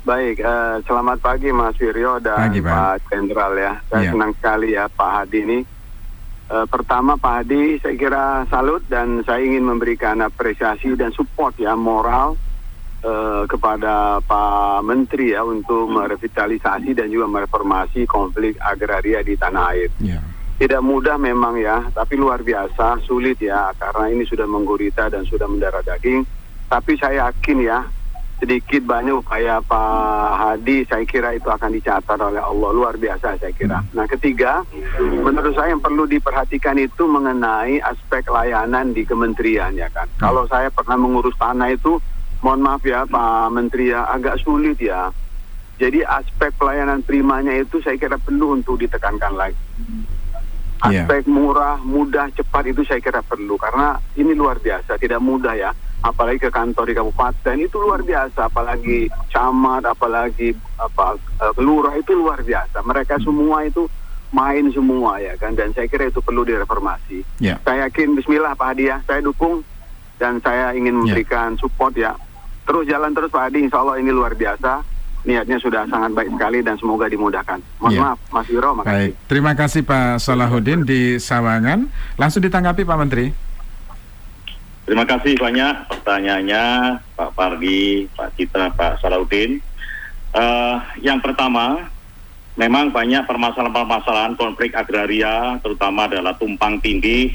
Baik, 0.06 0.38
eh, 0.40 0.76
selamat 0.86 1.18
pagi 1.20 1.50
Mas 1.50 1.74
Wiryo 1.76 2.22
dan 2.22 2.38
Pagi, 2.38 2.62
Pak. 2.62 3.10
Jenderal 3.10 3.58
ya. 3.58 3.74
Saya 3.90 4.02
Iya. 4.06 4.12
senang 4.14 4.32
sekali 4.38 4.68
ya 4.72 4.86
Pak 4.88 5.10
Hadi 5.10 5.40
ini. 5.42 5.60
Eh, 6.46 6.66
pertama 6.70 7.18
Pak 7.18 7.42
Hadi 7.42 7.82
saya 7.82 7.98
kira 7.98 8.46
salut 8.54 8.86
dan 8.86 9.26
saya 9.26 9.42
ingin 9.42 9.66
memberikan 9.66 10.22
apresiasi 10.22 10.94
dan 10.94 11.10
support 11.10 11.58
ya 11.58 11.74
moral 11.74 12.38
eh, 13.02 13.44
kepada 13.50 14.22
Pak 14.22 14.86
Menteri 14.86 15.34
ya 15.34 15.42
untuk 15.42 15.90
merevitalisasi 15.90 16.94
dan 16.94 17.10
juga 17.10 17.26
mereformasi 17.34 18.06
konflik 18.06 18.62
agraria 18.62 19.26
di 19.26 19.34
tanah 19.34 19.64
air. 19.74 19.90
Ya. 19.98 20.22
Tidak 20.56 20.86
mudah 20.86 21.18
memang 21.18 21.58
ya, 21.58 21.82
tapi 21.92 22.14
luar 22.16 22.46
biasa 22.46 23.02
sulit 23.04 23.42
ya 23.42 23.74
karena 23.76 24.14
ini 24.14 24.24
sudah 24.30 24.46
menggurita 24.46 25.10
dan 25.10 25.26
sudah 25.26 25.50
mendarah 25.50 25.82
daging. 25.82 26.22
Tapi 26.70 26.94
saya 27.02 27.26
yakin 27.34 27.58
ya 27.66 27.90
sedikit 28.36 28.84
banyak 28.84 29.16
upaya 29.16 29.64
Pak 29.64 30.32
Hadi 30.36 30.84
saya 30.86 31.08
kira 31.08 31.32
itu 31.36 31.48
akan 31.48 31.72
dicatat 31.72 32.20
oleh 32.20 32.44
Allah 32.44 32.70
luar 32.76 33.00
biasa 33.00 33.40
saya 33.40 33.54
kira. 33.56 33.80
Nah 33.96 34.06
ketiga 34.12 34.68
menurut 35.00 35.56
saya 35.56 35.72
yang 35.72 35.80
perlu 35.80 36.04
diperhatikan 36.04 36.76
itu 36.76 37.08
mengenai 37.08 37.80
aspek 37.80 38.28
layanan 38.28 38.92
di 38.92 39.08
kementerian 39.08 39.72
ya 39.80 39.88
kan. 39.88 40.12
Kalau 40.20 40.44
saya 40.52 40.68
pernah 40.68 41.00
mengurus 41.00 41.36
tanah 41.40 41.72
itu 41.72 41.96
mohon 42.44 42.62
maaf 42.62 42.84
ya 42.84 43.08
Pak 43.08 43.56
Menteri 43.56 43.96
ya 43.96 44.04
agak 44.12 44.44
sulit 44.44 44.78
ya. 44.84 45.10
Jadi 45.76 46.04
aspek 46.04 46.56
pelayanan 46.56 47.04
primanya 47.04 47.52
itu 47.52 47.84
saya 47.84 48.00
kira 48.00 48.16
perlu 48.16 48.56
untuk 48.56 48.80
ditekankan 48.80 49.36
lagi 49.36 49.60
Iya. 50.84 51.08
aspek 51.08 51.26
murah, 51.26 51.80
mudah, 51.82 52.30
cepat 52.36 52.70
itu 52.70 52.84
saya 52.84 53.00
kira 53.00 53.24
perlu 53.24 53.56
karena 53.56 53.96
ini 54.20 54.36
luar 54.36 54.60
biasa, 54.60 55.00
tidak 55.00 55.24
mudah 55.24 55.56
ya. 55.56 55.72
Apalagi 56.06 56.38
ke 56.38 56.54
kantor 56.54 56.86
di 56.86 56.94
kabupaten 56.94 57.56
itu 57.58 57.76
luar 57.82 58.06
biasa, 58.06 58.46
apalagi 58.46 59.10
camat, 59.34 59.90
apalagi 59.90 60.54
apa 60.78 61.18
eh, 61.42 61.54
kelurah 61.58 61.98
itu 61.98 62.14
luar 62.14 62.46
biasa. 62.46 62.86
Mereka 62.86 63.18
semua 63.26 63.66
itu 63.66 63.90
main 64.30 64.68
semua 64.70 65.16
ya 65.18 65.32
kan 65.40 65.56
dan 65.56 65.72
saya 65.72 65.88
kira 65.88 66.12
itu 66.12 66.22
perlu 66.22 66.46
direformasi. 66.46 67.24
Ya. 67.40 67.56
Saya 67.64 67.88
yakin 67.88 68.14
Bismillah 68.14 68.54
Pak 68.54 68.76
Hadi 68.76 68.92
ya, 68.92 69.02
saya 69.08 69.24
dukung 69.24 69.66
dan 70.22 70.38
saya 70.40 70.78
ingin 70.78 70.94
memberikan 71.02 71.58
support 71.58 71.98
ya. 71.98 72.14
Terus 72.66 72.86
jalan 72.86 73.14
terus 73.14 73.30
Pak 73.30 73.50
Hadi, 73.50 73.66
Insya 73.66 73.82
Allah 73.82 73.98
ini 73.98 74.14
luar 74.14 74.34
biasa. 74.34 74.82
Niatnya 75.26 75.58
sudah 75.58 75.90
sangat 75.90 76.14
baik 76.14 76.30
sekali 76.38 76.62
dan 76.62 76.78
semoga 76.78 77.10
dimudahkan. 77.10 77.58
Mohon 77.82 77.94
Ya. 77.94 78.02
maaf, 78.06 78.20
Mas 78.30 78.46
Wiro, 78.46 78.70
makasih. 78.78 78.94
Baik, 78.94 79.14
terima 79.26 79.52
kasih 79.58 79.82
Pak 79.82 80.22
Solahuddin 80.22 80.86
di 80.86 81.18
Sawangan. 81.18 81.90
Langsung 82.14 82.46
ditanggapi 82.46 82.86
Pak 82.86 82.98
Menteri. 83.02 83.26
Terima 84.86 85.02
kasih 85.02 85.34
banyak 85.42 85.90
pertanyaannya 85.90 86.64
Pak 87.18 87.34
Pardi, 87.34 88.06
Pak 88.14 88.38
Citra, 88.38 88.70
Pak 88.70 89.02
Salahuddin. 89.02 89.58
Eh, 90.30 90.78
yang 91.02 91.18
pertama, 91.26 91.90
memang 92.54 92.94
banyak 92.94 93.26
permasalahan-permasalahan 93.26 94.38
konflik 94.38 94.78
agraria, 94.78 95.58
terutama 95.66 96.06
adalah 96.06 96.38
tumpang 96.38 96.78
tindih 96.86 97.34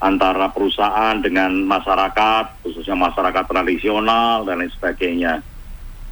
antara 0.00 0.48
perusahaan 0.48 1.20
dengan 1.20 1.52
masyarakat, 1.68 2.64
khususnya 2.64 2.96
masyarakat 2.96 3.44
tradisional 3.44 4.48
dan 4.48 4.64
lain 4.64 4.72
sebagainya. 4.72 5.44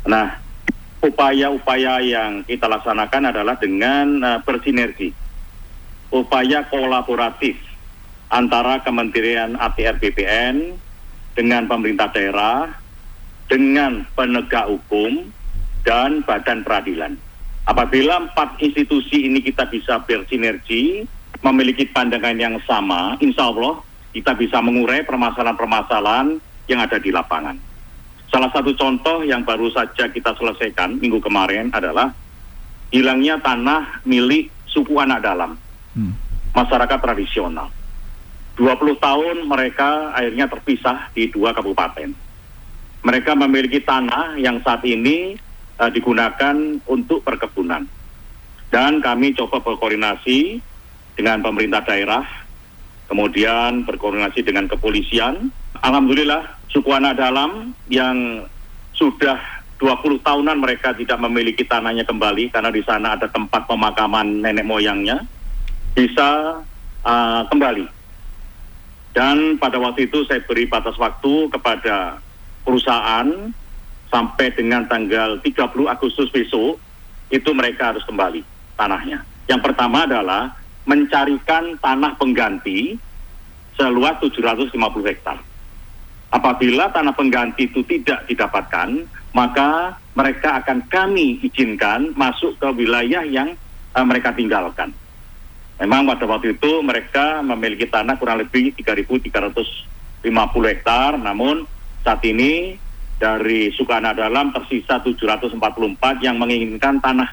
Nah, 0.05 0.45
upaya-upaya 1.01 2.05
yang 2.05 2.45
kita 2.45 2.69
laksanakan 2.69 3.33
adalah 3.33 3.57
dengan 3.57 4.07
eh, 4.21 4.39
bersinergi, 4.45 5.09
upaya 6.13 6.69
kolaboratif 6.69 7.66
antara 8.31 8.83
Kementerian 8.83 9.55
ATR 9.55 9.97
BPN 10.03 10.75
dengan 11.37 11.69
pemerintah 11.69 12.11
daerah, 12.11 12.73
dengan 13.47 14.03
penegak 14.17 14.67
hukum, 14.67 15.31
dan 15.87 16.27
badan 16.27 16.67
peradilan. 16.67 17.15
Apabila 17.67 18.27
empat 18.27 18.59
institusi 18.63 19.27
ini 19.27 19.43
kita 19.43 19.67
bisa 19.71 20.03
bersinergi, 20.03 21.07
memiliki 21.43 21.87
pandangan 21.91 22.35
yang 22.39 22.57
sama, 22.67 23.15
insya 23.23 23.47
Allah 23.47 23.83
kita 24.11 24.35
bisa 24.35 24.59
mengurai 24.63 25.07
permasalahan-permasalahan 25.07 26.39
yang 26.67 26.81
ada 26.83 26.99
di 26.99 27.15
lapangan. 27.15 27.55
Salah 28.27 28.51
satu 28.51 28.75
contoh 28.75 29.23
yang 29.23 29.47
baru 29.47 29.71
saja 29.71 30.11
kita 30.11 30.35
selesaikan 30.35 30.99
minggu 30.99 31.23
kemarin 31.23 31.71
adalah 31.71 32.11
hilangnya 32.91 33.39
tanah 33.39 34.03
milik 34.03 34.51
suku 34.67 34.99
anak 34.99 35.23
dalam, 35.23 35.55
Hmm. 35.95 36.13
masyarakat 36.53 36.99
tradisional. 36.99 37.71
20 38.57 38.97
tahun 38.97 39.37
mereka 39.45 40.17
akhirnya 40.17 40.49
terpisah 40.49 41.13
di 41.13 41.29
dua 41.29 41.53
kabupaten. 41.53 42.13
Mereka 43.05 43.37
memiliki 43.37 43.85
tanah 43.85 44.41
yang 44.41 44.59
saat 44.65 44.83
ini 44.83 45.37
eh, 45.79 45.91
digunakan 45.93 46.57
untuk 46.89 47.23
perkebunan. 47.23 47.85
Dan 48.73 48.99
kami 48.99 49.37
coba 49.37 49.63
berkoordinasi 49.63 50.59
dengan 51.15 51.39
pemerintah 51.39 51.87
daerah, 51.87 52.25
kemudian 53.07 53.87
berkoordinasi 53.87 54.43
dengan 54.43 54.67
kepolisian 54.67 55.55
Alhamdulillah, 55.85 56.57
suku 56.73 56.89
anak 56.93 57.21
dalam 57.21 57.77
yang 57.93 58.47
sudah 58.97 59.37
20 59.77 60.25
tahunan 60.25 60.57
mereka 60.57 60.97
tidak 60.97 61.21
memiliki 61.21 61.69
tanahnya 61.69 62.09
kembali 62.09 62.49
karena 62.49 62.73
di 62.73 62.81
sana 62.81 63.13
ada 63.13 63.29
tempat 63.29 63.69
pemakaman 63.69 64.41
nenek 64.41 64.65
moyangnya 64.65 65.21
bisa 65.93 66.61
uh, 67.05 67.43
kembali. 67.53 67.96
Dan 69.17 69.57
pada 69.57 69.81
waktu 69.81 70.13
itu 70.13 70.29
saya 70.29 70.45
beri 70.45 70.69
batas 70.69 70.93
waktu 71.01 71.49
kepada 71.49 72.21
perusahaan 72.69 73.49
sampai 74.13 74.53
dengan 74.53 74.85
tanggal 74.85 75.41
30 75.41 75.73
Agustus 75.89 76.29
besok 76.29 76.77
itu 77.33 77.51
mereka 77.57 77.97
harus 77.97 78.05
kembali 78.05 78.45
tanahnya. 78.77 79.25
Yang 79.49 79.73
pertama 79.73 80.05
adalah 80.05 80.53
mencarikan 80.85 81.81
tanah 81.81 82.13
pengganti 82.21 83.01
seluas 83.73 84.21
750 84.21 84.77
hektar. 85.09 85.41
Apabila 86.29 86.93
tanah 86.93 87.17
pengganti 87.17 87.73
itu 87.73 87.81
tidak 87.89 88.29
didapatkan, 88.29 89.09
maka 89.33 89.97
mereka 90.13 90.61
akan 90.61 90.85
kami 90.93 91.41
izinkan 91.41 92.13
masuk 92.13 92.61
ke 92.61 92.69
wilayah 92.77 93.25
yang 93.25 93.57
uh, 93.97 94.05
mereka 94.05 94.37
tinggalkan. 94.37 94.93
Memang 95.77 96.09
pada 96.09 96.25
waktu 96.25 96.57
itu 96.57 96.81
mereka 96.81 97.45
memiliki 97.45 97.85
tanah 97.85 98.17
kurang 98.17 98.41
lebih 98.41 98.73
3.350 98.81 100.25
hektar, 100.73 101.21
namun 101.21 101.69
saat 102.01 102.25
ini 102.25 102.81
dari 103.21 103.69
Sukana 103.77 104.17
Dalam 104.17 104.57
tersisa 104.57 105.01
744 105.05 105.57
yang 106.25 106.41
menginginkan 106.41 106.97
tanah 107.01 107.29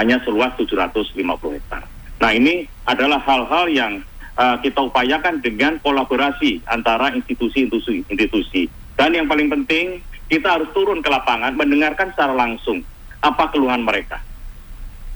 hanya 0.00 0.16
seluas 0.24 0.56
750 0.56 1.20
hektar. 1.52 1.84
Nah 2.20 2.30
ini 2.32 2.64
adalah 2.88 3.20
hal-hal 3.20 3.68
yang 3.68 3.92
uh, 4.40 4.56
kita 4.64 4.80
upayakan 4.88 5.44
dengan 5.44 5.76
kolaborasi 5.84 6.64
antara 6.68 7.12
institusi-institusi. 7.12 8.08
institusi. 8.08 8.62
Dan 8.96 9.16
yang 9.16 9.28
paling 9.28 9.52
penting 9.52 10.00
kita 10.32 10.48
harus 10.48 10.70
turun 10.72 11.04
ke 11.04 11.12
lapangan 11.12 11.52
mendengarkan 11.52 12.08
secara 12.16 12.32
langsung 12.32 12.80
apa 13.20 13.52
keluhan 13.52 13.84
mereka. 13.84 14.20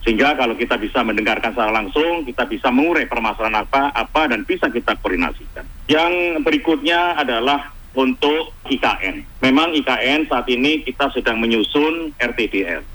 Sehingga 0.07 0.39
kalau 0.39 0.55
kita 0.55 0.79
bisa 0.79 1.03
mendengarkan 1.03 1.51
secara 1.51 1.75
langsung, 1.75 2.23
kita 2.23 2.47
bisa 2.47 2.71
mengurai 2.71 3.11
permasalahan 3.11 3.67
apa, 3.67 3.91
apa 3.91 4.31
dan 4.31 4.47
bisa 4.47 4.71
kita 4.71 4.95
koordinasikan. 5.03 5.67
Yang 5.91 6.47
berikutnya 6.47 7.19
adalah 7.19 7.75
untuk 7.99 8.55
IKN. 8.71 9.43
Memang 9.43 9.75
IKN 9.75 10.31
saat 10.31 10.47
ini 10.47 10.87
kita 10.87 11.11
sedang 11.11 11.43
menyusun 11.43 12.15
RTDR. 12.23 12.87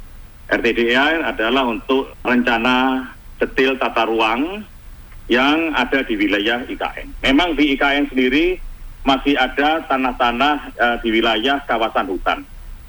RTDR 0.48 1.28
adalah 1.28 1.68
untuk 1.68 2.16
rencana 2.24 3.12
detail 3.44 3.76
tata 3.76 4.08
ruang 4.08 4.64
yang 5.28 5.76
ada 5.76 6.08
di 6.08 6.16
wilayah 6.16 6.64
IKN. 6.64 7.28
Memang 7.28 7.60
di 7.60 7.76
IKN 7.76 8.08
sendiri 8.08 8.56
masih 9.04 9.36
ada 9.36 9.84
tanah-tanah 9.84 10.56
uh, 10.80 10.98
di 11.04 11.12
wilayah 11.12 11.60
kawasan 11.68 12.08
hutan, 12.08 12.40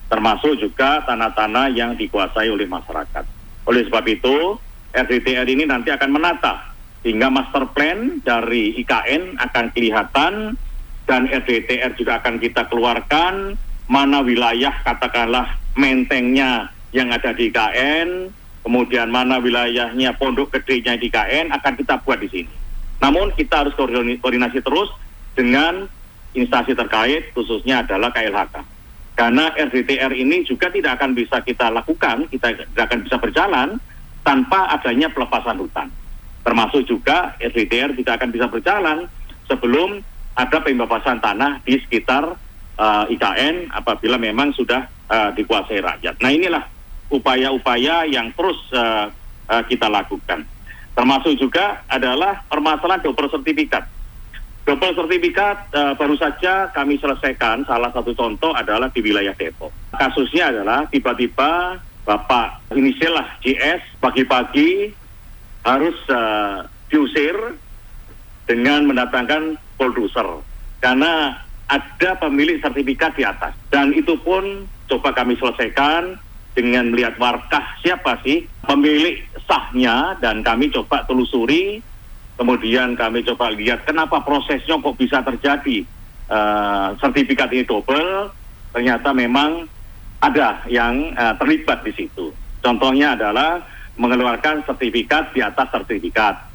termasuk 0.06 0.62
juga 0.62 1.02
tanah-tanah 1.10 1.74
yang 1.74 1.98
dikuasai 1.98 2.46
oleh 2.54 2.70
masyarakat. 2.70 3.41
Oleh 3.66 3.86
sebab 3.86 4.04
itu, 4.10 4.58
RTDR 4.92 5.48
ini 5.48 5.64
nanti 5.64 5.88
akan 5.88 6.10
menata 6.12 6.72
sehingga 7.02 7.28
master 7.28 7.66
plan 7.74 8.22
dari 8.22 8.78
IKN 8.78 9.34
akan 9.42 9.64
kelihatan 9.74 10.54
dan 11.02 11.26
RDTR 11.26 11.98
juga 11.98 12.22
akan 12.22 12.38
kita 12.38 12.70
keluarkan 12.70 13.58
mana 13.90 14.22
wilayah 14.22 14.70
katakanlah 14.86 15.58
mentengnya 15.74 16.70
yang 16.94 17.10
ada 17.10 17.34
di 17.34 17.50
IKN, 17.50 18.30
kemudian 18.62 19.10
mana 19.10 19.42
wilayahnya 19.42 20.14
pondok 20.14 20.54
gedenya 20.54 20.94
di 20.94 21.10
IKN 21.10 21.50
akan 21.50 21.72
kita 21.74 21.98
buat 22.06 22.22
di 22.22 22.28
sini. 22.30 22.54
Namun 23.02 23.34
kita 23.34 23.66
harus 23.66 23.74
koordinasi 23.74 24.62
terus 24.62 24.94
dengan 25.34 25.90
instansi 26.38 26.72
terkait 26.78 27.34
khususnya 27.34 27.82
adalah 27.82 28.14
KLHK. 28.14 28.62
Karena 29.22 29.54
RDTR 29.54 30.10
ini 30.18 30.42
juga 30.42 30.66
tidak 30.66 30.98
akan 30.98 31.14
bisa 31.14 31.38
kita 31.46 31.70
lakukan, 31.70 32.26
kita 32.26 32.58
tidak 32.58 32.90
akan 32.90 33.06
bisa 33.06 33.16
berjalan 33.22 33.68
tanpa 34.26 34.66
adanya 34.74 35.06
pelepasan 35.14 35.62
hutan. 35.62 35.94
Termasuk 36.42 36.90
juga 36.90 37.38
RDTR 37.38 37.94
tidak 37.94 38.18
akan 38.18 38.34
bisa 38.34 38.50
berjalan 38.50 39.06
sebelum 39.46 40.02
ada 40.34 40.58
pembebasan 40.58 41.22
tanah 41.22 41.62
di 41.62 41.78
sekitar 41.78 42.34
uh, 42.34 43.06
eh, 43.06 43.14
IKN 43.14 43.70
apabila 43.70 44.18
memang 44.18 44.50
sudah 44.58 44.90
uh, 45.06 45.30
dikuasai 45.38 45.78
rakyat. 45.78 46.18
Nah 46.18 46.30
inilah 46.34 46.66
upaya-upaya 47.06 48.02
yang 48.10 48.34
terus 48.34 48.58
uh, 48.74 49.06
uh, 49.46 49.62
kita 49.70 49.86
lakukan. 49.86 50.42
Termasuk 50.98 51.38
juga 51.38 51.86
adalah 51.86 52.42
permasalahan 52.50 53.06
double 53.06 53.30
sertifikat. 53.30 53.86
Double 54.62 54.94
sertifikat 54.94 55.74
uh, 55.74 55.92
baru 55.98 56.14
saja 56.14 56.70
kami 56.70 56.94
selesaikan. 57.02 57.66
Salah 57.66 57.90
satu 57.90 58.14
contoh 58.14 58.54
adalah 58.54 58.86
di 58.94 59.02
wilayah 59.02 59.34
Depok. 59.34 59.74
Kasusnya 59.90 60.54
adalah 60.54 60.86
tiba-tiba 60.86 61.82
Bapak 62.02 62.74
inisial 62.74 63.14
lah 63.14 63.38
JS 63.46 64.02
pagi-pagi 64.02 64.90
harus 65.62 65.94
uh, 66.10 66.66
diusir 66.90 67.34
dengan 68.50 68.90
mendatangkan 68.90 69.54
produser 69.78 70.26
karena 70.82 71.38
ada 71.70 72.10
pemilik 72.18 72.58
sertifikat 72.58 73.14
di 73.14 73.22
atas 73.22 73.54
dan 73.70 73.94
itu 73.94 74.18
pun 74.18 74.66
coba 74.90 75.14
kami 75.14 75.38
selesaikan 75.38 76.18
dengan 76.58 76.90
melihat 76.90 77.14
warkah 77.22 77.64
siapa 77.80 78.18
sih 78.26 78.50
pemilik 78.66 79.22
sahnya 79.46 80.18
dan 80.18 80.42
kami 80.42 80.68
coba 80.74 81.06
telusuri 81.06 81.80
kemudian 82.36 82.94
kami 82.96 83.24
coba 83.26 83.52
lihat 83.52 83.84
kenapa 83.84 84.22
prosesnya 84.24 84.78
kok 84.78 84.96
bisa 84.98 85.20
terjadi 85.20 85.84
uh, 86.32 86.96
sertifikat 86.98 87.52
ini 87.52 87.64
double 87.64 88.32
ternyata 88.72 89.12
memang 89.12 89.68
ada 90.22 90.62
yang 90.70 91.12
uh, 91.16 91.34
terlibat 91.36 91.84
di 91.84 91.92
situ 91.92 92.32
contohnya 92.62 93.14
adalah 93.14 93.62
mengeluarkan 94.00 94.64
sertifikat 94.64 95.36
di 95.36 95.44
atas 95.44 95.68
sertifikat 95.68 96.52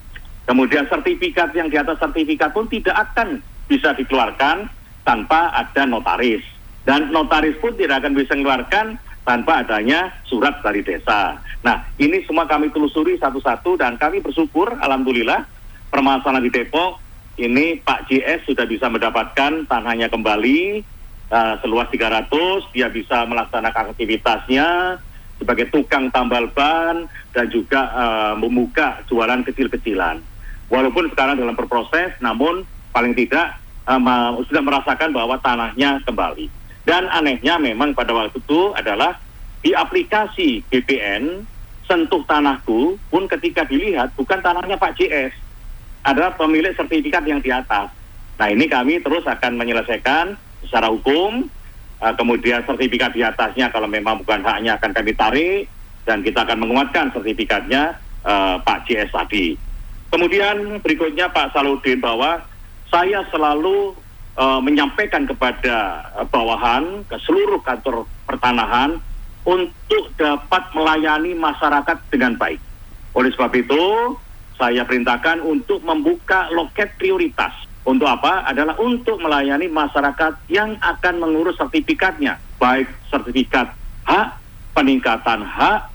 Kemudian 0.48 0.88
sertifikat 0.88 1.52
yang 1.52 1.68
di 1.68 1.76
atas 1.76 2.00
sertifikat 2.00 2.56
pun 2.56 2.72
tidak 2.72 2.96
akan 2.96 3.44
bisa 3.68 3.92
dikeluarkan 3.92 4.72
tanpa 5.04 5.52
ada 5.52 5.84
notaris. 5.84 6.40
Dan 6.88 7.12
notaris 7.12 7.60
pun 7.60 7.76
tidak 7.76 8.00
akan 8.00 8.16
bisa 8.16 8.32
mengeluarkan 8.32 8.96
tanpa 9.28 9.68
adanya 9.68 10.16
surat 10.24 10.64
dari 10.64 10.88
desa. 10.88 11.36
Nah, 11.68 11.84
ini 12.00 12.24
semua 12.24 12.48
kami 12.48 12.72
telusuri 12.72 13.20
satu-satu 13.20 13.76
dan 13.76 14.00
kami 14.00 14.24
bersyukur, 14.24 14.72
Alhamdulillah, 14.80 15.44
permasalahan 15.90 16.44
di 16.44 16.52
Depok, 16.54 17.00
ini 17.38 17.78
Pak 17.80 18.10
JS 18.10 18.50
sudah 18.50 18.66
bisa 18.66 18.90
mendapatkan 18.90 19.66
tanahnya 19.70 20.10
kembali, 20.10 20.82
uh, 21.30 21.56
seluas 21.62 21.88
300, 21.94 22.32
dia 22.74 22.88
bisa 22.90 23.24
melaksanakan 23.30 23.94
aktivitasnya 23.94 25.00
sebagai 25.38 25.70
tukang 25.70 26.10
tambal 26.10 26.50
ban 26.50 27.06
dan 27.30 27.46
juga 27.54 27.94
uh, 27.94 28.34
membuka 28.34 29.06
jualan 29.06 29.46
kecil-kecilan 29.46 30.18
walaupun 30.68 31.08
sekarang 31.12 31.40
dalam 31.40 31.56
berproses, 31.56 32.16
namun 32.20 32.64
paling 32.92 33.16
tidak 33.16 33.60
um, 33.88 34.44
sudah 34.48 34.64
merasakan 34.64 35.16
bahwa 35.16 35.40
tanahnya 35.40 36.04
kembali. 36.04 36.48
Dan 36.88 37.12
anehnya 37.12 37.60
memang 37.60 37.92
pada 37.92 38.16
waktu 38.16 38.40
itu 38.40 38.72
adalah 38.76 39.20
di 39.60 39.76
aplikasi 39.76 40.64
BPN 40.72 41.44
sentuh 41.88 42.24
tanahku 42.28 43.00
pun 43.12 43.24
ketika 43.28 43.64
dilihat 43.68 44.12
bukan 44.16 44.40
tanahnya 44.40 44.80
Pak 44.80 44.96
JS, 44.96 45.36
adalah 46.08 46.32
pemilik 46.40 46.72
sertifikat 46.72 47.28
yang 47.28 47.44
di 47.44 47.52
atas. 47.52 47.92
Nah 48.40 48.48
ini 48.48 48.72
kami 48.72 49.04
terus 49.04 49.28
akan 49.28 49.60
menyelesaikan 49.60 50.40
secara 50.64 50.88
hukum, 50.88 51.52
uh, 52.00 52.14
kemudian 52.16 52.64
sertifikat 52.64 53.12
di 53.12 53.28
atasnya 53.28 53.68
kalau 53.68 53.92
memang 53.92 54.24
bukan 54.24 54.40
haknya 54.40 54.80
akan 54.80 54.96
kami 54.96 55.12
tarik 55.12 55.68
dan 56.08 56.24
kita 56.24 56.48
akan 56.48 56.64
menguatkan 56.64 57.12
sertifikatnya 57.12 58.00
uh, 58.24 58.56
Pak 58.64 58.88
JS 58.88 59.12
tadi. 59.12 59.60
Kemudian 60.08 60.80
berikutnya 60.80 61.28
Pak 61.28 61.52
Saludin 61.52 62.00
bahwa 62.00 62.40
saya 62.88 63.28
selalu 63.28 63.92
uh, 64.40 64.64
menyampaikan 64.64 65.28
kepada 65.28 66.08
bawahan 66.32 67.04
ke 67.12 67.20
seluruh 67.28 67.60
kantor 67.60 68.08
pertanahan 68.24 68.96
untuk 69.44 70.08
dapat 70.16 70.64
melayani 70.72 71.36
masyarakat 71.36 71.98
dengan 72.08 72.40
baik. 72.40 72.60
Oleh 73.12 73.32
sebab 73.36 73.52
itu, 73.60 73.84
saya 74.58 74.84
perintahkan 74.84 75.46
untuk 75.46 75.86
membuka 75.86 76.50
loket 76.50 76.98
prioritas. 76.98 77.54
Untuk 77.88 78.10
apa? 78.10 78.44
Adalah 78.44 78.76
untuk 78.84 79.22
melayani 79.24 79.72
masyarakat 79.72 80.44
yang 80.52 80.76
akan 80.84 81.24
mengurus 81.24 81.56
sertifikatnya, 81.56 82.36
baik 82.60 82.90
sertifikat 83.08 83.72
hak, 84.04 84.28
peningkatan 84.76 85.46
hak, 85.46 85.88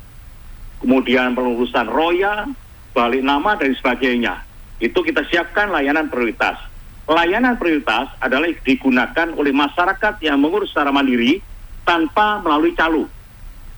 kemudian 0.81 1.37
pengurusan 1.37 1.90
royal, 1.92 2.48
balik 2.96 3.20
nama 3.20 3.61
dan 3.61 3.77
sebagainya. 3.77 4.40
Itu 4.81 5.05
kita 5.05 5.29
siapkan 5.29 5.68
layanan 5.68 6.09
prioritas. 6.09 6.57
Layanan 7.05 7.61
prioritas 7.61 8.09
adalah 8.22 8.48
digunakan 8.64 9.29
oleh 9.37 9.53
masyarakat 9.53 10.22
yang 10.25 10.40
mengurus 10.40 10.72
secara 10.72 10.94
mandiri 10.94 11.44
tanpa 11.85 12.40
melalui 12.40 12.72
calu. 12.72 13.05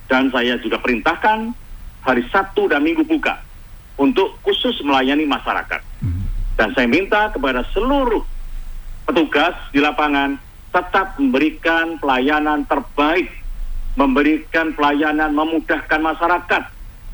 Dan 0.06 0.28
saya 0.30 0.60
juga 0.60 0.78
perintahkan 0.78 1.50
hari 2.04 2.22
Sabtu 2.30 2.68
dan 2.68 2.84
Minggu 2.84 3.02
buka 3.08 3.43
untuk 3.98 4.38
khusus 4.42 4.74
melayani 4.82 5.26
masyarakat. 5.26 5.80
Dan 6.54 6.68
saya 6.74 6.86
minta 6.86 7.30
kepada 7.34 7.66
seluruh 7.74 8.22
petugas 9.04 9.54
di 9.74 9.82
lapangan 9.82 10.38
tetap 10.74 11.18
memberikan 11.18 11.98
pelayanan 12.02 12.66
terbaik, 12.66 13.30
memberikan 13.94 14.74
pelayanan 14.74 15.30
memudahkan 15.34 16.00
masyarakat 16.02 16.62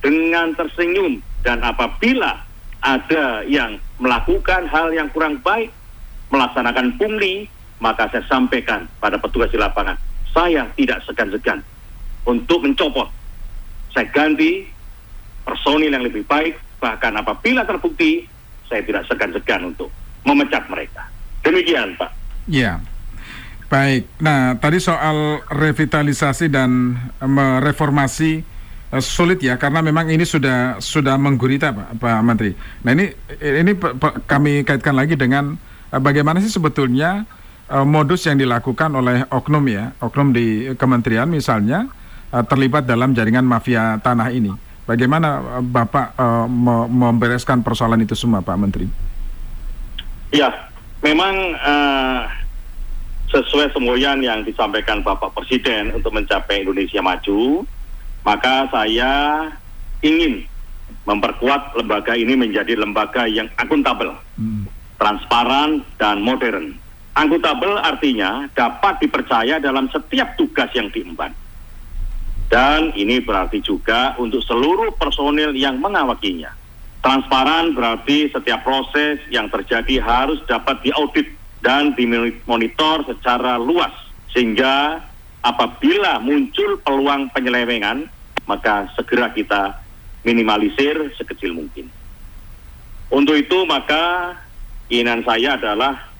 dengan 0.00 0.56
tersenyum 0.56 1.20
dan 1.44 1.60
apabila 1.64 2.40
ada 2.80 3.44
yang 3.44 3.76
melakukan 4.00 4.64
hal 4.68 4.88
yang 4.92 5.08
kurang 5.12 5.40
baik, 5.44 5.68
melaksanakan 6.32 6.96
pungli, 6.96 7.48
maka 7.80 8.08
saya 8.08 8.24
sampaikan 8.28 8.88
pada 9.00 9.20
petugas 9.20 9.52
di 9.52 9.60
lapangan, 9.60 9.96
saya 10.32 10.68
tidak 10.76 11.04
segan-segan 11.04 11.60
untuk 12.24 12.64
mencopot. 12.64 13.08
Saya 13.92 14.08
ganti 14.12 14.64
personil 15.44 15.92
yang 15.92 16.04
lebih 16.04 16.24
baik, 16.24 16.56
bahkan 16.80 17.12
apabila 17.14 17.62
terbukti, 17.68 18.24
saya 18.66 18.80
tidak 18.82 19.04
segan-segan 19.06 19.70
untuk 19.70 19.92
memecat 20.24 20.64
mereka. 20.72 21.06
Demikian, 21.44 21.94
Pak. 22.00 22.10
Ya. 22.48 22.80
Baik. 23.70 24.10
Nah, 24.18 24.58
tadi 24.58 24.82
soal 24.82 25.46
revitalisasi 25.46 26.50
dan 26.50 26.98
eh, 27.22 27.30
mereformasi 27.30 28.30
eh, 28.90 29.02
sulit 29.02 29.38
ya 29.38 29.54
karena 29.62 29.78
memang 29.78 30.10
ini 30.10 30.26
sudah 30.26 30.82
sudah 30.82 31.14
menggurita 31.14 31.70
Pak, 31.70 32.02
Pak 32.02 32.20
Menteri. 32.26 32.50
Nah, 32.82 32.90
ini 32.98 33.06
ini 33.38 33.72
kami 34.26 34.66
kaitkan 34.66 34.98
lagi 34.98 35.14
dengan 35.14 35.54
eh, 35.94 36.00
bagaimana 36.02 36.42
sih 36.42 36.50
sebetulnya 36.50 37.38
modus 37.70 38.26
yang 38.26 38.34
dilakukan 38.34 38.90
oleh 38.98 39.22
oknum 39.30 39.62
ya, 39.70 39.94
oknum 40.02 40.34
di 40.34 40.74
kementerian 40.74 41.30
misalnya 41.30 41.86
terlibat 42.50 42.82
dalam 42.82 43.14
jaringan 43.14 43.46
mafia 43.46 43.94
tanah 44.02 44.34
ini. 44.34 44.50
Bagaimana 44.90 45.28
eh, 45.38 45.62
Bapak 45.62 46.18
me- 46.50 46.90
membereskan 46.90 47.62
persoalan 47.62 48.02
itu 48.02 48.18
semua 48.18 48.42
Pak 48.42 48.58
Menteri? 48.58 48.90
Ya, 50.34 50.50
memang 50.98 51.34
eh, 51.54 52.20
sesuai 53.30 53.70
semboyan 53.70 54.18
yang 54.18 54.42
disampaikan 54.42 55.06
Bapak 55.06 55.30
Presiden 55.30 55.94
untuk 55.94 56.10
mencapai 56.10 56.66
Indonesia 56.66 56.98
maju, 56.98 57.62
maka 58.26 58.66
saya 58.74 59.46
ingin 60.02 60.42
memperkuat 61.06 61.78
lembaga 61.78 62.18
ini 62.18 62.34
menjadi 62.34 62.74
lembaga 62.74 63.30
yang 63.30 63.46
akuntabel, 63.54 64.10
Hmm. 64.34 64.66
transparan, 64.98 65.86
dan 66.02 66.18
modern. 66.18 66.74
Akuntabel 67.14 67.78
artinya 67.78 68.50
dapat 68.52 68.98
dipercaya 68.98 69.62
dalam 69.62 69.86
setiap 69.90 70.34
tugas 70.34 70.70
yang 70.74 70.90
diemban. 70.90 71.30
Dan 72.50 72.90
ini 72.98 73.22
berarti 73.22 73.62
juga 73.62 74.18
untuk 74.18 74.42
seluruh 74.42 74.90
personil 74.98 75.54
yang 75.54 75.78
mengawakinya. 75.78 76.50
Transparan 76.98 77.72
berarti 77.78 78.26
setiap 78.28 78.66
proses 78.66 79.22
yang 79.30 79.46
terjadi 79.48 80.02
harus 80.02 80.42
dapat 80.50 80.82
diaudit 80.82 81.30
dan 81.62 81.94
dimonitor 81.94 83.06
secara 83.06 83.54
luas. 83.54 83.94
Sehingga 84.34 84.98
apabila 85.46 86.18
muncul 86.18 86.82
peluang 86.82 87.30
penyelewengan, 87.30 88.10
maka 88.50 88.90
segera 88.98 89.30
kita 89.30 89.78
minimalisir 90.26 91.14
sekecil 91.16 91.54
mungkin. 91.54 91.86
Untuk 93.14 93.38
itu 93.38 93.62
maka 93.62 94.34
keinginan 94.90 95.22
saya 95.22 95.54
adalah 95.54 96.10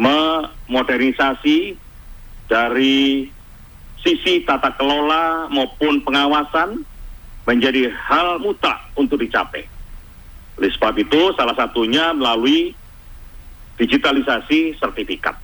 memodernisasi 0.00 1.76
dari 2.48 3.28
sisi 4.06 4.46
tata 4.46 4.70
kelola 4.78 5.50
maupun 5.50 5.98
pengawasan 6.06 6.86
menjadi 7.42 7.90
hal 7.90 8.38
mutlak 8.38 8.78
untuk 8.94 9.18
dicapai. 9.18 9.66
Oleh 10.54 10.70
sebab 10.70 10.94
itu 10.94 11.34
salah 11.34 11.58
satunya 11.58 12.14
melalui 12.14 12.70
digitalisasi 13.82 14.78
sertifikat. 14.78 15.34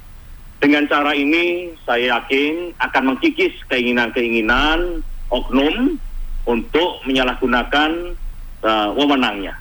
Dengan 0.62 0.86
cara 0.86 1.10
ini 1.18 1.74
saya 1.82 2.22
yakin 2.22 2.78
akan 2.78 3.02
mengkikis 3.12 3.50
keinginan-keinginan 3.66 5.02
oknum 5.26 5.98
untuk 6.46 7.02
menyalahgunakan 7.02 8.14
uh, 8.62 8.88
wewenangnya. 8.94 9.58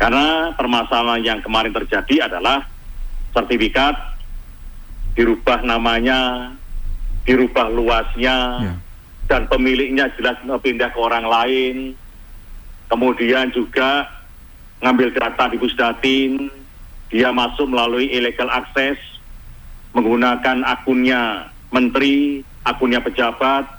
Karena 0.00 0.56
permasalahan 0.56 1.20
yang 1.20 1.40
kemarin 1.44 1.72
terjadi 1.72 2.32
adalah 2.32 2.64
sertifikat 3.36 3.92
dirubah 5.16 5.64
namanya, 5.64 6.52
dirubah 7.26 7.68
luasnya, 7.68 8.36
Ya. 8.62 8.74
dan 9.26 9.50
pemiliknya 9.50 10.06
jelas 10.14 10.38
pindah 10.40 10.94
ke 10.94 10.98
orang 10.98 11.26
lain. 11.26 11.76
Kemudian 12.86 13.50
juga 13.50 14.06
ngambil 14.78 15.10
data 15.10 15.50
di 15.50 15.58
Pusdatin, 15.58 16.46
dia 17.10 17.34
masuk 17.34 17.66
melalui 17.66 18.06
illegal 18.14 18.46
access, 18.48 18.94
menggunakan 19.90 20.62
akunnya 20.62 21.50
menteri, 21.74 22.46
akunnya 22.62 23.02
pejabat, 23.02 23.76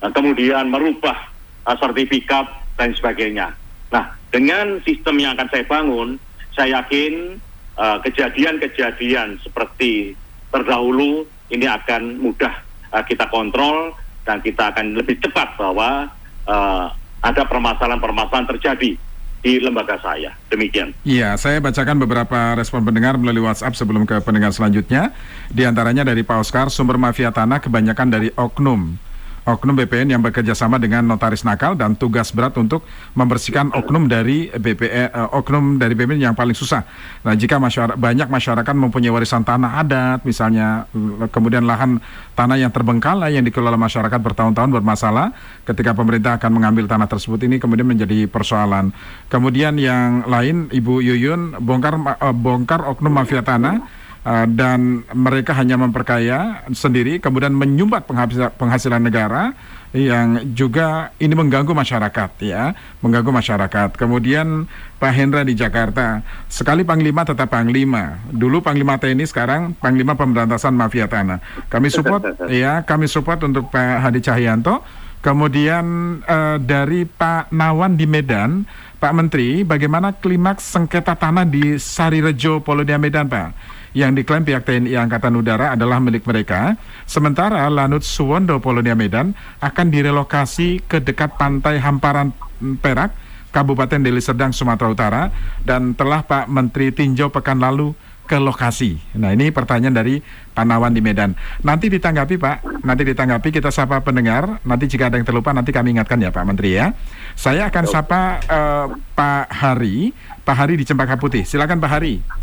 Nah, 0.00 0.08
kemudian 0.16 0.72
merubah 0.72 1.28
uh, 1.68 1.76
sertifikat 1.76 2.48
dan 2.80 2.96
sebagainya. 2.96 3.52
Nah, 3.92 4.16
dengan 4.32 4.80
sistem 4.80 5.20
yang 5.20 5.36
akan 5.36 5.48
saya 5.52 5.64
bangun, 5.68 6.08
saya 6.56 6.80
yakin 6.80 7.36
uh, 7.76 8.00
kejadian-kejadian 8.00 9.36
seperti 9.44 10.16
terdahulu 10.48 11.28
ini 11.50 11.66
akan 11.66 12.22
mudah 12.22 12.54
uh, 12.94 13.04
kita 13.04 13.26
kontrol 13.28 13.94
dan 14.24 14.38
kita 14.40 14.70
akan 14.70 14.94
lebih 14.94 15.18
cepat 15.18 15.58
bahwa 15.58 16.08
uh, 16.46 16.86
ada 17.20 17.42
permasalahan-permasalahan 17.44 18.48
terjadi 18.56 18.96
di 19.40 19.52
lembaga 19.56 19.96
saya. 20.00 20.36
Demikian. 20.52 20.92
Iya, 21.02 21.34
saya 21.40 21.64
bacakan 21.64 21.96
beberapa 21.96 22.54
respon 22.56 22.84
pendengar 22.84 23.16
melalui 23.16 23.48
WhatsApp 23.48 23.72
sebelum 23.72 24.04
ke 24.04 24.20
pendengar 24.20 24.52
selanjutnya. 24.52 25.16
Di 25.48 25.64
antaranya 25.64 26.04
dari 26.04 26.20
Pak 26.20 26.44
Oscar, 26.44 26.68
sumber 26.68 27.00
mafia 27.00 27.32
tanah 27.32 27.58
kebanyakan 27.60 28.08
dari 28.12 28.28
oknum. 28.36 29.00
Oknum 29.48 29.72
BPN 29.72 30.12
yang 30.12 30.20
bekerja 30.20 30.52
sama 30.52 30.76
dengan 30.76 31.00
notaris 31.00 31.48
nakal 31.48 31.72
dan 31.72 31.96
tugas 31.96 32.28
berat 32.28 32.52
untuk 32.60 32.84
membersihkan 33.16 33.72
oknum 33.72 34.04
dari 34.04 34.52
BPN, 34.52 35.08
eh, 35.16 35.28
oknum 35.32 35.80
dari 35.80 35.96
BPN 35.96 36.20
yang 36.20 36.36
paling 36.36 36.52
susah. 36.52 36.84
Nah, 37.24 37.32
jika 37.32 37.56
masyarakat, 37.56 37.96
banyak 37.96 38.28
masyarakat 38.28 38.74
mempunyai 38.76 39.08
warisan 39.08 39.40
tanah 39.40 39.80
adat, 39.80 40.28
misalnya 40.28 40.84
eh, 40.92 41.28
kemudian 41.32 41.64
lahan 41.64 42.04
tanah 42.36 42.60
yang 42.60 42.68
terbengkalai 42.68 43.32
yang 43.32 43.44
dikelola 43.48 43.80
masyarakat 43.80 44.20
bertahun-tahun 44.20 44.70
bermasalah, 44.76 45.32
ketika 45.64 45.96
pemerintah 45.96 46.36
akan 46.36 46.60
mengambil 46.60 46.84
tanah 46.84 47.08
tersebut 47.08 47.40
ini 47.48 47.56
kemudian 47.56 47.88
menjadi 47.88 48.28
persoalan. 48.28 48.92
Kemudian 49.32 49.80
yang 49.80 50.28
lain, 50.28 50.68
Ibu 50.68 51.00
Yuyun 51.00 51.56
bongkar 51.64 51.96
eh, 51.96 52.34
bongkar 52.36 52.84
oknum 52.92 53.16
mafia 53.16 53.40
tanah. 53.40 53.99
Uh, 54.20 54.44
dan 54.44 55.00
mereka 55.16 55.56
hanya 55.56 55.80
memperkaya 55.80 56.68
sendiri, 56.76 57.16
kemudian 57.24 57.56
menyumbat 57.56 58.04
penghasilan, 58.04 58.52
penghasilan 58.52 59.00
negara 59.00 59.56
yang 59.90 60.54
juga 60.54 61.10
ini 61.18 61.34
mengganggu 61.34 61.74
masyarakat, 61.74 62.30
ya, 62.44 62.76
mengganggu 63.02 63.32
masyarakat. 63.34 63.98
Kemudian 63.98 64.70
Pak 65.02 65.12
Hendra 65.16 65.42
di 65.42 65.58
Jakarta, 65.58 66.22
sekali 66.46 66.86
Panglima 66.86 67.26
tetap 67.26 67.50
Panglima. 67.50 68.22
Dulu 68.30 68.62
Panglima 68.62 69.00
TNI, 69.02 69.26
sekarang 69.26 69.74
Panglima 69.74 70.14
Pemberantasan 70.14 70.78
Mafia 70.78 71.10
Tanah. 71.10 71.42
Kami 71.66 71.90
support, 71.90 72.22
ya, 72.52 72.86
kami 72.86 73.10
support 73.10 73.42
untuk 73.42 73.72
Pak 73.74 74.06
Hadi 74.06 74.22
Cahyanto. 74.22 74.84
Kemudian 75.20 75.84
eh, 76.24 76.56
dari 76.62 77.04
Pak 77.04 77.52
Nawan 77.52 77.98
di 77.98 78.06
Medan, 78.08 78.64
Pak 79.02 79.12
Menteri, 79.12 79.66
bagaimana 79.66 80.16
klimaks 80.16 80.70
sengketa 80.70 81.18
tanah 81.18 81.44
di 81.44 81.76
Sarirejo, 81.76 82.62
Polonia 82.62 82.96
Medan, 82.96 83.26
Pak? 83.26 83.79
Yang 83.90 84.22
diklaim 84.22 84.46
pihak 84.46 84.62
TNI 84.62 84.94
Angkatan 85.02 85.34
Udara 85.34 85.74
adalah 85.74 85.98
milik 85.98 86.22
mereka. 86.22 86.78
Sementara 87.10 87.66
Lanut 87.66 88.06
Suwondo, 88.06 88.62
Polonia 88.62 88.94
Medan 88.94 89.34
akan 89.58 89.86
direlokasi 89.90 90.86
ke 90.86 91.02
dekat 91.02 91.34
pantai 91.34 91.82
Hamparan 91.82 92.30
Perak, 92.78 93.10
Kabupaten 93.50 93.98
Deli 93.98 94.22
Serdang, 94.22 94.54
Sumatera 94.54 94.88
Utara, 94.94 95.22
dan 95.66 95.98
telah 95.98 96.22
Pak 96.22 96.46
Menteri 96.46 96.94
tinjau 96.94 97.34
pekan 97.34 97.58
lalu 97.58 97.90
ke 98.30 98.38
lokasi. 98.38 98.94
Nah 99.18 99.34
ini 99.34 99.50
pertanyaan 99.50 99.90
dari 99.90 100.22
Panawan 100.54 100.94
di 100.94 101.02
Medan. 101.02 101.34
Nanti 101.66 101.90
ditanggapi 101.90 102.38
Pak, 102.38 102.86
nanti 102.86 103.02
ditanggapi 103.02 103.50
kita 103.50 103.74
sapa 103.74 103.98
pendengar. 104.06 104.62
Nanti 104.62 104.86
jika 104.86 105.10
ada 105.10 105.18
yang 105.18 105.26
terlupa 105.26 105.50
nanti 105.50 105.74
kami 105.74 105.98
ingatkan 105.98 106.22
ya 106.22 106.30
Pak 106.30 106.46
Menteri 106.46 106.78
ya. 106.78 106.94
Saya 107.34 107.66
akan 107.66 107.84
sapa 107.90 108.38
eh, 108.38 108.86
Pak 109.18 109.50
Hari, 109.50 110.14
Pak 110.46 110.54
Hari 110.54 110.78
di 110.78 110.86
Cempaka 110.86 111.18
Putih. 111.18 111.42
Silakan 111.42 111.82
Pak 111.82 111.90
Hari. 111.90 112.39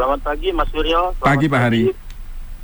Selamat 0.00 0.32
pagi 0.32 0.48
Mas 0.48 0.64
Suryo. 0.72 1.12
Selamat 1.20 1.28
Pagi, 1.28 1.44
Pak 1.44 1.60
Hari. 1.60 1.82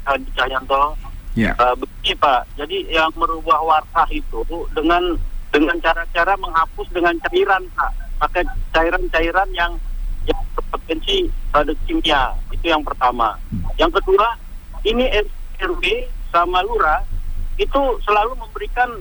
Hadi 0.08 0.28
Cahyanto. 0.40 0.96
Ya. 1.36 1.52
Eh, 1.52 1.74
begini 1.76 2.16
Pak, 2.16 2.48
jadi 2.56 2.76
yang 2.88 3.12
merubah 3.12 3.60
wartah 3.60 4.08
itu 4.08 4.40
dengan 4.72 5.20
dengan 5.52 5.76
cara-cara 5.84 6.32
menghapus 6.40 6.88
dengan 6.96 7.12
cairan 7.28 7.60
Pak, 7.76 7.92
pakai 8.24 8.40
cairan-cairan 8.72 9.52
yang 9.52 9.76
yang 10.24 10.40
berpotensi 10.56 11.28
pada 11.52 11.76
kimia 11.84 12.32
itu 12.56 12.72
yang 12.72 12.80
pertama. 12.80 13.36
Yang 13.76 14.00
kedua, 14.00 14.32
ini 14.88 15.04
RW 15.60 16.08
sama 16.32 16.64
lurah 16.64 17.04
itu 17.60 18.00
selalu 18.00 18.32
memberikan 18.32 18.96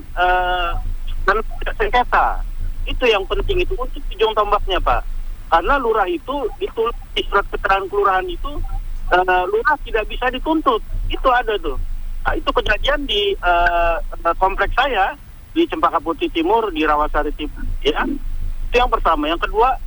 dan 1.24 1.40
sengketa. 1.80 2.44
Itu 2.84 3.08
yang 3.08 3.24
penting 3.32 3.64
itu 3.64 3.80
untuk 3.80 4.04
ujung 4.12 4.36
tombaknya 4.36 4.84
Pak. 4.84 5.15
Karena 5.56 5.80
lurah 5.80 6.04
itu 6.04 6.52
ditulis 6.60 6.92
di 7.16 7.24
surat 7.32 7.48
keterangan 7.48 7.88
kelurahan 7.88 8.28
itu 8.28 8.60
eh, 9.08 9.44
lurah 9.48 9.80
tidak 9.88 10.04
bisa 10.12 10.28
dituntut. 10.28 10.84
Itu 11.08 11.32
ada 11.32 11.56
tuh. 11.64 11.80
Nah, 12.28 12.36
itu 12.36 12.52
kejadian 12.52 13.08
di 13.08 13.32
eh, 13.40 13.98
kompleks 14.36 14.76
saya 14.76 15.16
di 15.56 15.64
Cempaka 15.64 16.04
Putih 16.04 16.28
Timur 16.28 16.68
di 16.76 16.84
Rawasari 16.84 17.32
Timur. 17.40 17.64
Ya, 17.80 18.04
itu 18.04 18.76
yang 18.76 18.92
pertama. 18.92 19.32
Yang 19.32 19.48
kedua 19.48 19.80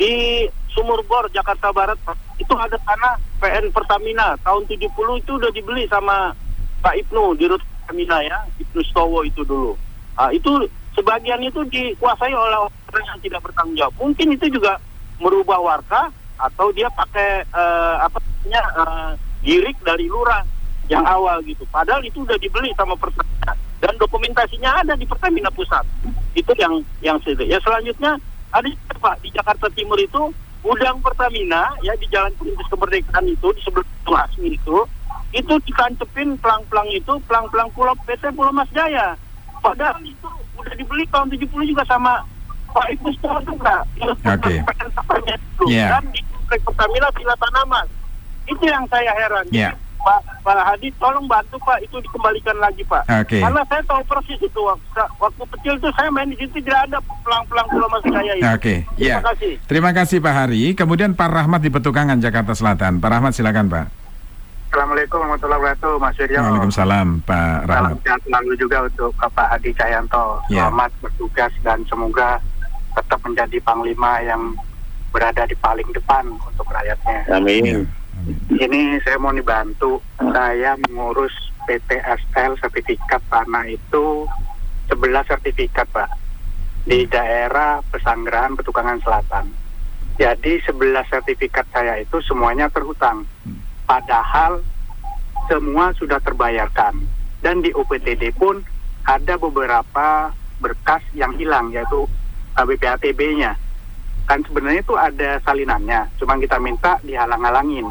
di 0.00 0.48
Sumur 0.72 1.04
Bor 1.04 1.28
Jakarta 1.28 1.68
Barat 1.68 2.00
itu 2.40 2.56
ada 2.56 2.80
tanah 2.80 3.20
PN 3.36 3.68
Pertamina 3.68 4.32
tahun 4.40 4.64
70 4.64 4.88
itu 5.20 5.32
udah 5.36 5.52
dibeli 5.52 5.84
sama 5.92 6.32
Pak 6.80 6.96
Ibnu 7.04 7.36
di 7.36 7.52
Rut 7.52 7.60
Pertamina 7.60 8.24
ya, 8.24 8.40
Ibnu 8.56 8.80
Stowo 8.88 9.20
itu 9.28 9.44
dulu. 9.44 9.76
Ah, 10.16 10.32
itu 10.32 10.64
sebagian 10.96 11.44
itu 11.44 11.60
dikuasai 11.68 12.32
oleh 12.32 12.64
orang 12.64 13.04
yang 13.04 13.20
tidak 13.20 13.44
bertanggung 13.44 13.76
jawab. 13.76 13.92
Mungkin 14.00 14.32
itu 14.32 14.48
juga 14.48 14.80
merubah 15.22 15.62
warga 15.62 16.10
atau 16.42 16.74
dia 16.74 16.90
pakai 16.90 17.46
eh, 17.46 17.96
apa 18.02 18.18
namanya 18.18 18.62
eh, 18.82 19.10
girik 19.46 19.78
dari 19.86 20.10
lurah 20.10 20.42
yang 20.90 21.06
awal 21.06 21.38
gitu. 21.46 21.62
Padahal 21.70 22.02
itu 22.02 22.26
udah 22.26 22.34
dibeli 22.42 22.74
sama 22.74 22.98
Pertamina 22.98 23.54
dan 23.78 23.94
dokumentasinya 23.98 24.82
ada 24.82 24.94
di 24.98 25.06
Pertamina 25.06 25.48
Pusat. 25.54 25.86
Itu 26.34 26.52
yang 26.58 26.82
yang 27.00 27.18
sedih. 27.22 27.46
Ya 27.46 27.62
selanjutnya 27.62 28.18
ada 28.50 28.68
Pak 28.98 29.22
di 29.22 29.30
Jakarta 29.30 29.70
Timur 29.72 29.98
itu 29.98 30.34
gudang 30.62 30.98
Pertamina 31.02 31.74
ya 31.82 31.94
di 31.98 32.06
Jalan 32.10 32.34
Perintis 32.38 32.68
Kemerdekaan 32.70 33.26
itu 33.26 33.48
di 33.54 33.60
sebelah 33.66 34.26
Asmi 34.26 34.54
itu 34.54 34.78
itu 35.32 35.54
dikancepin 35.64 36.36
pelang-pelang 36.38 36.86
itu 36.92 37.16
pelang-pelang 37.24 37.72
Pulau 37.72 37.96
PT 38.04 38.30
Pulau 38.36 38.52
Mas 38.52 38.68
Jaya. 38.70 39.16
Padahal 39.62 39.98
itu 40.04 40.28
udah 40.58 40.74
dibeli 40.76 41.08
tahun 41.08 41.32
70 41.32 41.70
juga 41.70 41.82
sama 41.88 42.22
Pak 42.72 42.86
Ibu 42.98 43.08
Stowo 43.20 43.38
juga. 43.44 43.76
Oke. 44.02 44.54
Itu. 45.28 45.64
Yeah. 45.68 46.00
Dan 46.00 46.10
di 46.10 46.20
komplek 46.26 46.60
Pertamina 46.64 47.08
Villa 47.14 47.36
Tanaman. 47.38 47.86
Itu 48.48 48.64
yang 48.66 48.84
saya 48.88 49.12
heran. 49.14 49.46
Yeah. 49.52 49.76
Pak 50.02 50.42
Pak 50.42 50.58
Hadi 50.66 50.90
tolong 50.98 51.30
bantu 51.30 51.54
Pak 51.62 51.78
itu 51.78 51.94
dikembalikan 52.02 52.58
lagi 52.58 52.82
Pak. 52.82 53.06
Oke. 53.06 53.38
Karena 53.38 53.62
saya 53.70 53.82
tahu 53.86 54.02
persis 54.10 54.40
itu 54.42 54.60
waktu, 54.66 55.02
waktu 55.22 55.42
kecil 55.54 55.74
itu 55.78 55.88
saya 55.94 56.10
main 56.10 56.26
di 56.26 56.36
situ 56.42 56.58
tidak 56.58 56.90
ada 56.90 56.98
pelang-pelang 57.22 57.66
Pulau 57.70 57.86
Mas 57.86 58.02
Jaya 58.10 58.34
itu. 58.34 58.44
Oke, 58.50 58.74
ya. 58.98 59.22
Terima 59.22 59.30
kasih. 59.30 59.52
Terima 59.70 59.90
kasih 59.94 60.16
Pak 60.18 60.34
Hari. 60.34 60.62
Kemudian 60.74 61.14
Pak 61.14 61.30
Rahmat 61.30 61.60
di 61.62 61.70
Petukangan 61.70 62.18
Jakarta 62.18 62.52
Selatan. 62.58 62.98
Pak 62.98 63.10
Rahmat 63.14 63.32
silakan 63.38 63.70
Pak. 63.70 63.86
Assalamualaikum 64.72 65.20
warahmatullahi 65.20 65.60
wabarakatuh 65.60 65.92
Mas 66.00 66.16
Wiryo. 66.16 66.38
Waalaikumsalam 66.40 67.08
Pak 67.28 67.52
Salam 67.60 67.68
Rahmat. 67.68 67.96
sehat 68.08 68.20
selalu 68.24 68.52
juga 68.56 68.78
untuk 68.88 69.12
Bapak 69.20 69.46
Hadi 69.52 69.70
Cahyanto. 69.76 70.24
Ya. 70.48 70.66
Selamat 70.66 70.90
bertugas 71.04 71.52
dan 71.60 71.78
semoga 71.86 72.40
tetap 72.92 73.20
menjadi 73.24 73.58
panglima 73.64 74.20
yang 74.24 74.56
berada 75.12 75.44
di 75.44 75.56
paling 75.60 75.88
depan 75.92 76.24
untuk 76.32 76.66
rakyatnya. 76.72 77.28
Ya. 77.28 77.36
Amin. 77.36 77.84
Ini 78.52 78.80
saya 79.04 79.18
mau 79.20 79.34
dibantu. 79.34 80.00
Saya 80.18 80.78
mengurus 80.88 81.32
PTSL 81.68 82.56
sertifikat 82.58 83.20
tanah 83.28 83.68
itu 83.68 84.26
11 84.88 85.28
sertifikat, 85.28 85.86
Pak. 85.92 86.10
Di 86.82 87.06
daerah 87.06 87.78
Pesanggerahan 87.92 88.58
Petukangan 88.58 88.98
Selatan. 89.04 89.46
Jadi 90.20 90.60
11 90.64 91.08
sertifikat 91.08 91.64
saya 91.72 92.00
itu 92.00 92.20
semuanya 92.24 92.68
terhutang. 92.68 93.24
Padahal 93.88 94.60
semua 95.48 95.92
sudah 95.96 96.20
terbayarkan. 96.20 97.00
Dan 97.42 97.58
di 97.58 97.74
UPTD 97.74 98.30
pun 98.38 98.62
ada 99.02 99.34
beberapa 99.34 100.30
berkas 100.62 101.02
yang 101.10 101.34
hilang 101.34 101.74
yaitu 101.74 102.06
BPATB-nya. 102.56 103.56
Kan 104.28 104.44
sebenarnya 104.46 104.80
itu 104.84 104.94
ada 104.94 105.40
salinannya, 105.42 106.08
cuma 106.20 106.38
kita 106.38 106.56
minta 106.60 107.00
dihalang-halangin. 107.02 107.88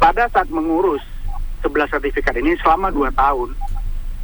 Pada 0.00 0.28
saat 0.32 0.48
mengurus 0.48 1.02
11 1.60 1.92
sertifikat 1.92 2.36
ini 2.40 2.56
selama 2.60 2.88
2 2.92 3.12
tahun, 3.12 3.52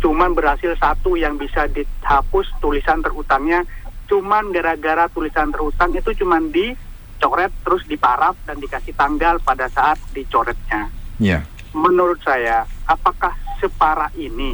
cuman 0.00 0.32
berhasil 0.32 0.72
satu 0.78 1.16
yang 1.16 1.36
bisa 1.36 1.68
dihapus 1.68 2.48
tulisan 2.62 3.02
terhutangnya, 3.04 3.66
cuman 4.06 4.54
gara-gara 4.54 5.10
tulisan 5.10 5.50
terhutang 5.50 5.90
itu 5.92 6.14
cuman 6.22 6.48
dicoret 6.54 7.50
terus 7.66 7.82
diparaf 7.90 8.38
dan 8.46 8.56
dikasih 8.62 8.94
tanggal 8.94 9.36
pada 9.42 9.66
saat 9.68 9.98
dicoretnya 10.14 10.88
Ya. 11.16 11.40
menurut 11.72 12.20
saya, 12.20 12.68
apakah 12.84 13.32
separah 13.56 14.12
ini 14.20 14.52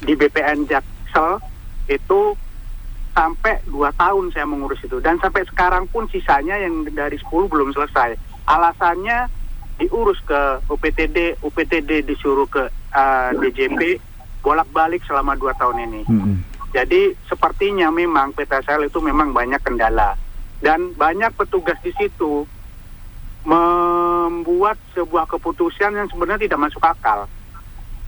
di 0.00 0.12
BPN 0.16 0.64
Jaksel 0.64 1.38
itu 1.88 2.34
sampai 3.18 3.58
dua 3.66 3.90
tahun 3.98 4.30
saya 4.30 4.46
mengurus 4.46 4.78
itu 4.86 5.02
dan 5.02 5.18
sampai 5.18 5.42
sekarang 5.50 5.90
pun 5.90 6.06
sisanya 6.06 6.54
yang 6.54 6.86
dari 6.86 7.18
10 7.18 7.50
belum 7.50 7.74
selesai. 7.74 8.14
Alasannya 8.46 9.26
diurus 9.82 10.22
ke 10.22 10.62
UPTD, 10.70 11.42
UPTD 11.42 12.06
disuruh 12.06 12.46
ke 12.46 12.70
uh, 12.94 13.30
DJP 13.34 13.98
bolak-balik 14.38 15.02
selama 15.02 15.34
dua 15.34 15.50
tahun 15.58 15.90
ini. 15.90 16.02
Mm-mm. 16.06 16.38
Jadi 16.70 17.10
sepertinya 17.26 17.90
memang 17.90 18.38
PTSL 18.38 18.86
itu 18.86 19.02
memang 19.02 19.34
banyak 19.34 19.58
kendala 19.66 20.14
dan 20.62 20.94
banyak 20.94 21.34
petugas 21.34 21.78
di 21.82 21.90
situ 21.98 22.46
membuat 23.42 24.78
sebuah 24.94 25.26
keputusan 25.26 25.90
yang 25.90 26.06
sebenarnya 26.06 26.46
tidak 26.46 26.70
masuk 26.70 26.82
akal. 26.86 27.26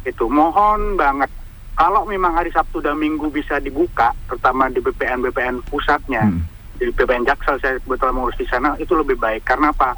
Itu 0.07 0.31
mohon 0.31 0.95
banget 0.95 1.33
kalau 1.81 2.05
memang 2.05 2.37
hari 2.37 2.53
Sabtu 2.53 2.85
dan 2.85 3.01
Minggu 3.01 3.33
bisa 3.33 3.57
dibuka, 3.57 4.13
terutama 4.29 4.69
di 4.69 4.85
BPN 4.85 5.25
BPN 5.25 5.65
pusatnya, 5.65 6.29
Mm. 6.29 6.45
di 6.77 6.93
BPN 6.93 7.25
Jaksel 7.25 7.57
saya 7.57 7.81
kebetulan 7.81 8.13
mengurus 8.13 8.37
di 8.37 8.45
sana 8.45 8.77
itu 8.77 8.93
lebih 8.93 9.17
baik 9.17 9.49
karena 9.49 9.73
apa? 9.73 9.97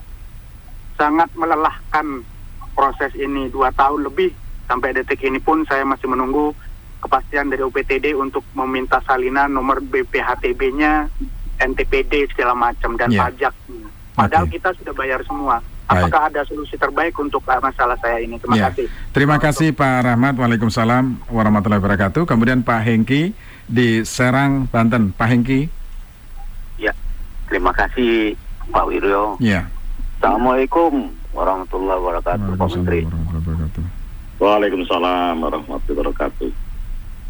Sangat 0.95 1.35
melelahkan 1.35 2.23
proses 2.79 3.11
ini 3.18 3.51
dua 3.51 3.75
tahun 3.75 4.07
lebih 4.07 4.31
sampai 4.71 4.95
detik 4.95 5.27
ini 5.27 5.42
pun 5.42 5.66
saya 5.66 5.83
masih 5.83 6.07
menunggu 6.07 6.55
kepastian 7.03 7.51
dari 7.51 7.66
UPTD 7.66 8.14
untuk 8.14 8.47
meminta 8.55 9.03
salinan 9.03 9.51
nomor 9.51 9.83
BPHTB-nya, 9.83 11.11
NTPD 11.59 12.31
segala 12.31 12.55
macam 12.55 12.95
dan 12.95 13.11
Ya. 13.11 13.27
pajak. 13.27 13.51
Padahal 14.14 14.47
Oke. 14.47 14.55
kita 14.55 14.71
sudah 14.79 14.95
bayar 14.95 15.18
semua. 15.27 15.59
Apakah 15.94 16.22
ada 16.26 16.40
solusi 16.42 16.74
terbaik 16.74 17.12
untuk 17.14 17.42
uh, 17.44 17.59
masalah 17.59 17.96
saya 17.98 18.18
ini? 18.18 18.37
Terima 18.37 18.57
Ya. 18.57 18.64
kasih. 18.68 18.87
Terima 19.11 19.37
kasih 19.37 19.68
Pak 19.72 19.96
Rahmat. 20.05 20.35
Waalaikumsalam 20.37 21.05
warahmatullahi 21.28 21.78
wabarakatuh. 21.78 22.22
Kemudian 22.24 22.61
Pak 22.61 22.81
Hengki 22.83 23.37
di 23.64 24.02
Serang, 24.02 24.66
Banten. 24.66 25.12
Pak 25.12 25.28
Hengki. 25.28 25.61
Terima 27.48 27.68
kasih 27.68 28.33
Pak 28.72 28.88
Wiryo. 28.88 29.37
Ya. 29.37 29.68
Assalamualaikum 30.16 31.12
warahmatullahi 31.37 32.00
wabarakatuh 32.00 32.48
Pak 32.57 32.68
Menteri. 32.72 33.00
warahmatullahi 33.05 33.44
wabarakatuh. 33.44 33.83
Waalaikumsalam 34.40 35.35
warahmatullahi 35.37 35.92
wabarakatuh. 35.92 36.50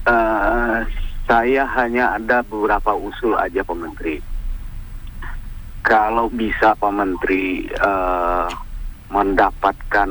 Eh, 0.03 0.79
saya 1.27 1.63
hanya 1.75 2.15
ada 2.15 2.47
beberapa 2.47 2.95
usul 2.95 3.35
aja 3.35 3.67
Pak 3.67 3.75
Menteri. 3.75 4.23
Kalau 5.83 6.31
bisa 6.31 6.79
Pak 6.79 6.93
Menteri 6.95 7.67
eh, 7.67 8.49
mendapatkan 9.11 10.11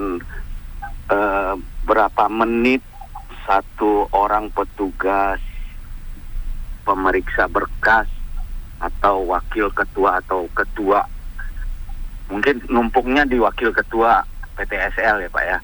eh, 1.07 1.53
berapa 1.87 2.25
menit 2.27 2.83
satu 3.47 4.05
orang 4.11 4.51
petugas 4.51 5.39
pemeriksa 6.83 7.47
berkas 7.47 8.07
atau 8.83 9.23
wakil 9.31 9.71
ketua 9.71 10.19
atau 10.19 10.51
ketua? 10.51 11.07
Mungkin 12.27 12.67
numpuknya 12.67 13.23
di 13.23 13.39
wakil 13.39 13.71
ketua 13.71 14.23
PTSL 14.59 15.23
ya 15.23 15.29
Pak 15.31 15.45
ya. 15.47 15.57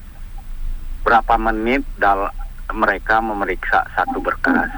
Berapa 1.04 1.36
menit 1.40 1.84
dal 2.00 2.32
mereka 2.72 3.20
memeriksa 3.20 3.84
satu 3.96 4.20
berkas? 4.20 4.72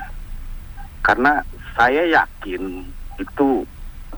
Karena 1.01 1.41
saya 1.73 2.05
yakin 2.05 2.85
itu 3.17 3.65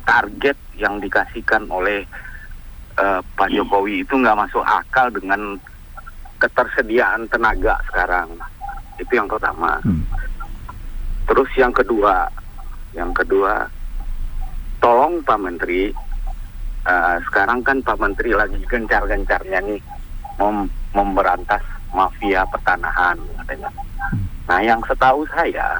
target 0.04 0.58
yang 0.78 1.00
dikasihkan 1.00 1.68
oleh 1.70 2.04
eh, 2.98 3.20
Pak 3.24 3.50
Jokowi 3.50 4.04
itu 4.04 4.14
nggak 4.18 4.38
masuk 4.38 4.64
akal 4.66 5.10
dengan 5.14 5.56
ketersediaan 6.38 7.30
tenaga 7.30 7.78
sekarang 7.90 8.34
itu 8.98 9.12
yang 9.14 9.30
pertama 9.30 9.78
Hmm. 9.82 10.04
terus 11.30 11.50
yang 11.56 11.74
kedua 11.74 12.26
yang 12.92 13.14
kedua 13.14 13.66
tolong 14.82 15.22
Pak 15.22 15.40
Menteri 15.40 15.94
eh, 16.86 17.18
sekarang 17.30 17.62
kan 17.62 17.80
Pak 17.86 17.98
Menteri 18.02 18.34
lagi 18.34 18.58
gencar-gencarnya 18.66 19.62
nih 19.62 19.82
mem- 20.42 20.74
memberantas 20.92 21.62
mafia 21.92 22.44
pertanahan 22.48 23.20
katanya. 23.44 23.70
Nah 24.48 24.60
yang 24.60 24.82
setahu 24.84 25.24
saya 25.32 25.80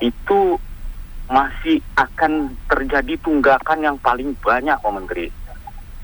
itu 0.00 0.58
masih 1.32 1.80
akan 1.96 2.52
terjadi 2.68 3.16
tunggakan 3.24 3.80
yang 3.80 3.96
paling 4.04 4.36
banyak 4.44 4.76
Pak 4.76 4.92
Menteri. 4.92 5.32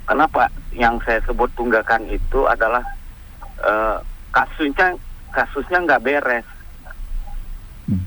Kenapa? 0.09 0.49
Yang 0.73 1.05
saya 1.05 1.21
sebut 1.29 1.53
tunggakan 1.53 2.09
itu 2.09 2.49
adalah 2.49 2.81
eh, 3.61 4.01
kasusnya 4.33 4.97
kasusnya 5.29 5.85
nggak 5.85 6.01
beres. 6.01 6.49
Hmm. 7.85 8.01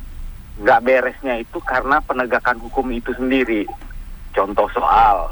Nggak 0.65 0.81
beresnya 0.81 1.37
itu 1.37 1.61
karena 1.61 2.01
penegakan 2.01 2.57
hukum 2.57 2.89
itu 2.89 3.13
sendiri. 3.13 3.69
Contoh 4.33 4.65
soal 4.73 5.29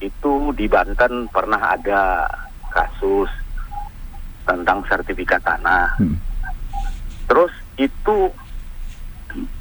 itu 0.00 0.56
di 0.56 0.64
Banten 0.72 1.28
pernah 1.28 1.76
ada 1.76 2.24
kasus 2.72 3.28
tentang 4.48 4.80
sertifikat 4.88 5.44
tanah. 5.44 6.00
Hmm. 6.00 6.16
Terus 7.28 7.52
itu 7.76 8.32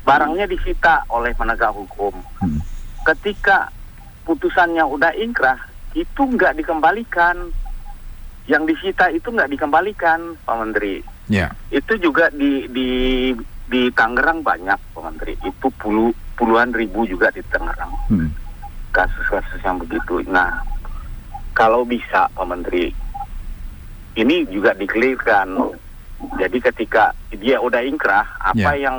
barangnya 0.04 0.48
disita 0.48 1.04
oleh 1.12 1.36
penegak 1.36 1.76
hukum. 1.76 2.16
Hmm. 2.40 2.60
Ketika 3.04 3.72
putusannya 4.24 4.84
udah 4.84 5.16
ingkrah, 5.16 5.60
itu 5.96 6.22
nggak 6.24 6.60
dikembalikan. 6.60 7.52
Yang 8.48 8.64
disita 8.76 9.12
itu 9.12 9.28
nggak 9.28 9.52
dikembalikan, 9.52 10.40
Pak 10.48 10.56
Menteri. 10.56 11.04
Ya. 11.28 11.52
Itu 11.68 12.00
juga 12.00 12.32
di 12.32 12.64
di 12.72 12.90
di 13.68 13.92
Tangerang 13.92 14.40
banyak, 14.44 14.80
Pak 14.96 15.04
Menteri. 15.04 15.36
Itu 15.44 15.68
puluh, 15.76 16.16
puluhan 16.40 16.72
ribu 16.72 17.04
juga 17.04 17.28
di 17.32 17.44
Tangerang 17.44 17.92
Hmm. 18.08 18.32
kasus-kasus 18.96 19.60
yang 19.68 19.84
begitu. 19.84 20.24
Nah, 20.32 20.64
kalau 21.52 21.84
bisa 21.84 22.32
Pak 22.32 22.48
Menteri, 22.48 22.88
ini 24.16 24.48
juga 24.48 24.72
dikelirkan. 24.72 25.76
Jadi 26.18 26.58
ketika 26.58 27.14
dia 27.30 27.62
udah 27.62 27.82
ingkrah, 27.86 28.26
apa 28.42 28.74
Ya. 28.74 28.90
yang 28.90 28.98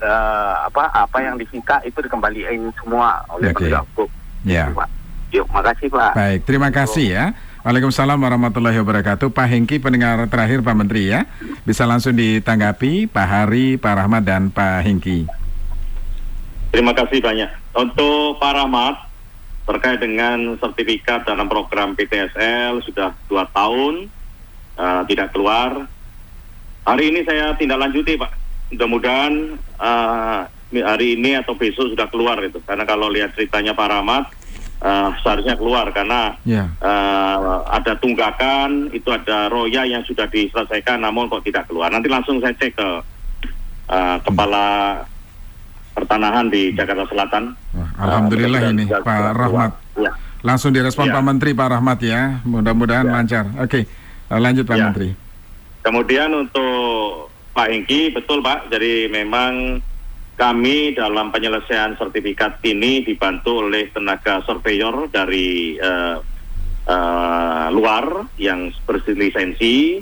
eh, 0.00 0.54
apa 0.68 0.92
apa 0.92 1.18
yang 1.24 1.40
disita 1.40 1.80
itu 1.82 1.96
dikembalikan 2.04 2.68
semua 2.76 3.24
oleh 3.32 3.50
Oke. 3.52 3.64
penegak 3.64 3.84
hukum. 3.92 4.08
Ya. 4.44 4.68
Pak. 4.72 4.88
Yuk, 5.32 5.44
makasih 5.52 5.88
Pak. 5.92 6.12
Baik, 6.16 6.40
terima 6.48 6.68
kasih 6.72 7.06
ya. 7.08 7.24
Waalaikumsalam 7.64 8.16
warahmatullahi 8.16 8.80
wabarakatuh. 8.80 9.28
Pak 9.28 9.44
Hengki, 9.44 9.76
pendengar 9.76 10.24
terakhir 10.32 10.64
Pak 10.64 10.72
Menteri 10.72 11.12
ya. 11.12 11.28
Bisa 11.68 11.84
langsung 11.84 12.16
ditanggapi 12.16 13.10
Pak 13.12 13.26
Hari, 13.28 13.76
Pak 13.76 13.92
Rahmat, 13.92 14.22
dan 14.24 14.48
Pak 14.48 14.88
Hengki. 14.88 15.28
Terima 16.72 16.96
kasih 16.96 17.20
banyak. 17.20 17.50
Untuk 17.76 18.40
Pak 18.40 18.52
Rahmat, 18.56 18.96
terkait 19.68 20.00
dengan 20.00 20.56
sertifikat 20.56 21.28
dalam 21.28 21.44
program 21.44 21.92
PTSL 21.92 22.80
sudah 22.88 23.12
dua 23.28 23.44
tahun 23.52 24.08
eh, 24.80 25.02
tidak 25.12 25.36
keluar. 25.36 25.84
Hari 26.88 27.04
ini 27.04 27.20
saya 27.20 27.52
tindak 27.52 27.76
lanjuti 27.78 28.16
Pak. 28.16 28.32
Mudah-mudahan 28.72 29.32
eh, 29.60 30.40
hari 30.80 31.20
ini 31.20 31.36
atau 31.36 31.52
besok 31.52 31.92
sudah 31.92 32.08
keluar 32.08 32.40
itu. 32.40 32.56
Karena 32.64 32.84
kalau 32.84 33.12
lihat 33.12 33.36
ceritanya 33.36 33.76
Pak 33.76 33.88
Rahmat, 33.88 34.24
eh, 34.80 35.08
seharusnya 35.20 35.52
keluar 35.54 35.92
karena 35.92 36.32
Ya. 36.48 36.64
eh, 36.72 37.36
ada 37.68 37.92
tunggakan, 37.94 38.88
itu 38.90 39.08
ada 39.08 39.52
roya 39.52 39.84
yang 39.84 40.00
sudah 40.04 40.24
diselesaikan 40.26 41.04
namun 41.04 41.28
kok 41.28 41.44
tidak 41.44 41.68
keluar. 41.68 41.92
Nanti 41.92 42.08
langsung 42.08 42.40
saya 42.40 42.56
cek 42.56 42.72
ke 42.72 42.88
eh, 43.88 44.16
kepala 44.20 44.64
pertanahan 45.92 46.48
di 46.48 46.72
Jakarta 46.72 47.04
Selatan. 47.04 47.52
Wah, 47.72 47.90
Alhamdulillah 47.98 48.60
Eh, 48.64 48.72
ini 48.72 48.84
Pak 48.86 49.32
Rahmat. 49.34 49.72
Ya. 49.96 50.12
Langsung 50.40 50.70
direspon 50.70 51.08
Ya. 51.08 51.16
Pak 51.16 51.24
Menteri, 51.24 51.50
Pak 51.52 51.68
Rahmat 51.68 51.98
ya. 52.00 52.20
Mudah-mudahan 52.44 53.04
Ya. 53.04 53.12
lancar. 53.12 53.44
Oke, 53.58 53.84
lanjut 54.30 54.64
Pak 54.64 54.76
Ya. 54.76 54.84
Menteri. 54.88 55.27
Kemudian 55.82 56.34
untuk 56.34 57.30
Pak 57.54 57.70
Hengki, 57.70 58.14
betul 58.14 58.38
Pak, 58.42 58.70
jadi 58.70 59.10
memang 59.10 59.82
kami 60.38 60.94
dalam 60.94 61.34
penyelesaian 61.34 61.98
sertifikat 61.98 62.62
ini 62.62 63.02
dibantu 63.02 63.66
oleh 63.66 63.90
tenaga 63.90 64.38
surveyor 64.46 65.10
dari 65.10 65.74
eh, 65.74 66.16
eh, 66.86 67.66
luar 67.74 68.30
yang 68.38 68.70
berlisensi 68.86 69.98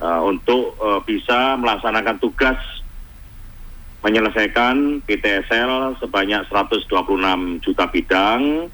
eh, 0.00 0.20
untuk 0.24 0.80
eh, 0.80 1.00
bisa 1.04 1.60
melaksanakan 1.60 2.16
tugas 2.16 2.56
menyelesaikan 4.00 5.04
PTSL 5.04 6.00
sebanyak 6.00 6.48
126 6.48 7.60
juta 7.60 7.84
bidang. 7.92 8.72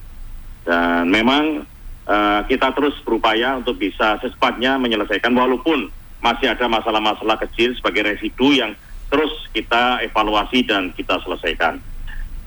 Dan 0.63 1.11
memang 1.11 1.67
eh, 2.07 2.41
kita 2.47 2.71
terus 2.79 2.95
berupaya 3.03 3.59
untuk 3.59 3.75
bisa 3.75 4.23
secepatnya 4.23 4.79
menyelesaikan 4.79 5.35
walaupun 5.35 5.91
masih 6.23 6.55
ada 6.55 6.71
masalah-masalah 6.71 7.37
kecil 7.43 7.75
sebagai 7.75 8.07
residu 8.15 8.55
yang 8.55 8.73
terus 9.11 9.51
kita 9.53 10.01
evaluasi 10.07 10.65
dan 10.65 10.95
kita 10.95 11.21
selesaikan. 11.21 11.83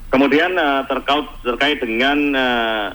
Kemudian 0.10 0.56
eh, 0.56 0.82
terkait 0.88 1.28
terkait 1.44 1.78
dengan 1.84 2.18
eh, 2.34 2.88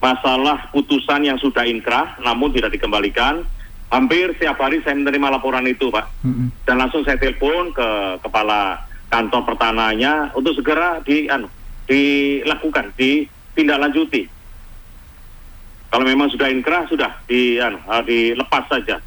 masalah 0.00 0.70
putusan 0.72 1.26
yang 1.28 1.36
sudah 1.36 1.66
inkrah 1.68 2.16
namun 2.24 2.54
tidak 2.54 2.72
dikembalikan, 2.72 3.44
hampir 3.92 4.32
setiap 4.38 4.56
hari 4.62 4.80
saya 4.80 4.96
menerima 4.96 5.36
laporan 5.36 5.66
itu, 5.68 5.92
Pak. 5.92 6.06
Dan 6.64 6.80
langsung 6.80 7.04
saya 7.04 7.18
telepon 7.20 7.74
ke 7.74 7.88
kepala 8.24 8.86
kantor 9.10 9.42
pertanahnya 9.44 10.30
untuk 10.32 10.54
segera 10.56 11.02
di 11.04 11.26
anu, 11.26 11.50
dilakukan, 11.90 12.94
ditindaklanjuti. 12.94 14.30
Kalau 15.90 16.06
memang 16.06 16.30
sudah 16.30 16.48
inkrah 16.48 16.86
sudah 16.86 17.18
di 17.26 17.58
anu, 17.58 17.82
ah, 17.90 18.00
dilepas 18.00 18.64
saja. 18.70 19.02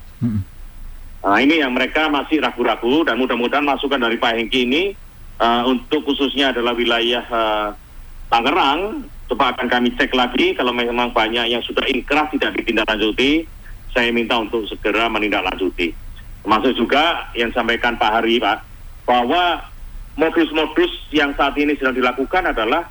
Nah, 1.24 1.40
ini 1.40 1.64
yang 1.64 1.72
mereka 1.72 2.12
masih 2.12 2.44
ragu-ragu 2.44 3.08
dan 3.08 3.16
mudah-mudahan 3.16 3.64
masukan 3.64 3.96
dari 3.96 4.20
Pak 4.20 4.36
Hengki 4.36 4.68
ini 4.68 4.84
uh, 5.40 5.64
untuk 5.72 6.04
khususnya 6.04 6.52
adalah 6.52 6.76
wilayah 6.76 7.24
uh, 7.32 7.68
Tangerang, 8.28 9.08
coba 9.32 9.56
akan 9.56 9.68
kami 9.72 9.96
cek 9.96 10.12
lagi 10.12 10.52
kalau 10.58 10.76
memang 10.76 11.16
banyak 11.16 11.48
yang 11.48 11.64
sudah 11.64 11.86
inkrah 11.88 12.28
tidak 12.34 12.60
ditindaklanjuti, 12.60 13.46
saya 13.94 14.10
minta 14.12 14.36
untuk 14.36 14.68
segera 14.68 15.08
menindaklanjuti. 15.08 15.96
Termasuk 16.44 16.76
juga 16.76 17.32
yang 17.38 17.54
sampaikan 17.56 17.96
Pak 17.96 18.20
Hari 18.20 18.42
Pak, 18.42 18.58
bahwa 19.08 19.64
modus-modus 20.20 20.92
yang 21.16 21.32
saat 21.40 21.56
ini 21.56 21.78
sedang 21.80 21.96
dilakukan 21.96 22.52
adalah 22.52 22.90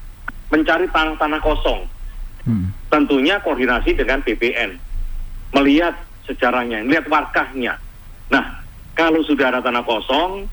mencari 0.49 0.89
tanah-tanah 0.89 1.41
kosong 1.43 1.85
Mm. 2.43 2.75
tentunya 2.91 3.39
koordinasi 3.39 3.95
dengan 3.95 4.19
BPN 4.19 4.75
melihat 5.55 5.95
sejarahnya, 6.27 6.83
melihat 6.83 7.07
warkahnya. 7.07 7.79
Nah, 8.33 8.65
kalau 8.97 9.21
sudah 9.23 9.53
ada 9.53 9.61
tanah 9.61 9.85
kosong, 9.85 10.49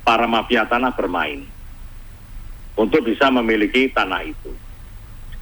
para 0.00 0.24
mafia 0.24 0.64
tanah 0.64 0.96
bermain 0.96 1.44
untuk 2.74 3.04
bisa 3.04 3.28
memiliki 3.28 3.92
tanah 3.92 4.24
itu. 4.24 4.50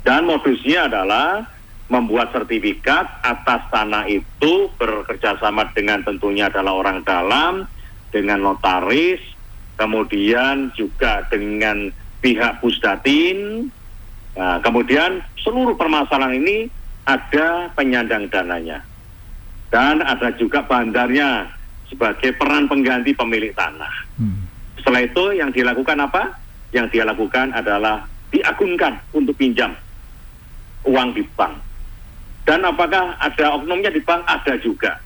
Dan 0.03 0.27
modusnya 0.27 0.91
adalah 0.91 1.47
membuat 1.89 2.35
sertifikat 2.35 3.23
atas 3.23 3.63
tanah 3.71 4.11
itu 4.11 4.69
bekerjasama 4.77 5.71
dengan 5.73 6.03
tentunya 6.03 6.51
adalah 6.51 6.75
orang 6.77 7.01
dalam, 7.07 7.65
dengan 8.11 8.43
notaris, 8.43 9.23
kemudian 9.79 10.75
juga 10.75 11.25
dengan 11.31 11.95
pihak 12.19 12.59
pusdatin, 12.61 13.71
Nah, 14.39 14.63
kemudian 14.63 15.19
seluruh 15.43 15.75
permasalahan 15.75 16.39
ini 16.39 16.71
ada 17.03 17.75
penyandang 17.75 18.31
dananya. 18.31 18.87
Dan 19.69 19.99
ada 20.01 20.31
juga 20.39 20.63
bandarnya 20.63 21.58
sebagai 21.89 22.37
peran 22.37 22.69
pengganti 22.69 23.17
pemilik 23.17 23.53
tanah. 23.57 23.95
Mm. 24.21 24.45
Setelah 24.79 25.01
itu 25.05 25.25
yang 25.35 25.51
dilakukan 25.51 25.99
apa? 25.99 26.37
Yang 26.71 26.87
dia 26.97 27.05
lakukan 27.09 27.51
adalah 27.57 28.05
diagunkan 28.29 29.01
untuk 29.17 29.35
pinjam 29.41 29.73
uang 30.85 31.17
di 31.17 31.25
bank. 31.35 31.57
Dan 32.45 32.65
apakah 32.65 33.17
ada 33.21 33.57
oknumnya 33.57 33.93
di 33.93 34.01
bank? 34.01 34.25
Ada 34.25 34.61
juga. 34.61 35.01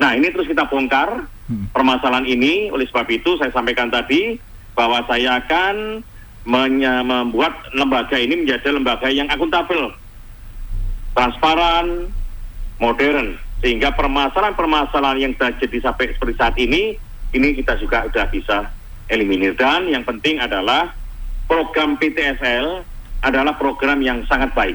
Nah 0.00 0.16
ini 0.16 0.28
terus 0.32 0.48
kita 0.48 0.68
bongkar 0.68 1.28
Hmm. 1.50 1.68
permasalahan 1.74 2.24
ini. 2.24 2.70
Oleh 2.72 2.86
sebab 2.88 3.04
itu 3.10 3.36
saya 3.36 3.50
sampaikan 3.52 3.90
tadi 3.90 4.38
bahwa 4.72 5.04
saya 5.04 5.42
akan 5.42 6.00
membuat 6.42 7.54
lembaga 7.76 8.16
ini 8.18 8.42
menjadi 8.42 8.74
lembaga 8.74 9.06
yang 9.12 9.30
akuntabel, 9.30 9.94
transparan, 11.14 12.10
modern, 12.82 13.38
sehingga 13.62 13.94
permasalahan-permasalahan 13.94 15.22
yang 15.22 15.34
terjadi 15.38 15.86
sampai 15.86 16.10
seperti 16.10 16.34
saat 16.34 16.58
ini, 16.58 16.98
ini 17.30 17.48
kita 17.54 17.78
juga 17.78 18.02
sudah 18.10 18.26
bisa 18.26 18.66
eliminir. 19.06 19.54
Dan 19.54 19.86
yang 19.86 20.02
penting 20.02 20.42
adalah 20.42 20.90
program 21.46 21.94
PTSL 21.94 22.82
adalah 23.22 23.54
program 23.54 24.02
yang 24.02 24.26
sangat 24.26 24.50
baik. 24.50 24.74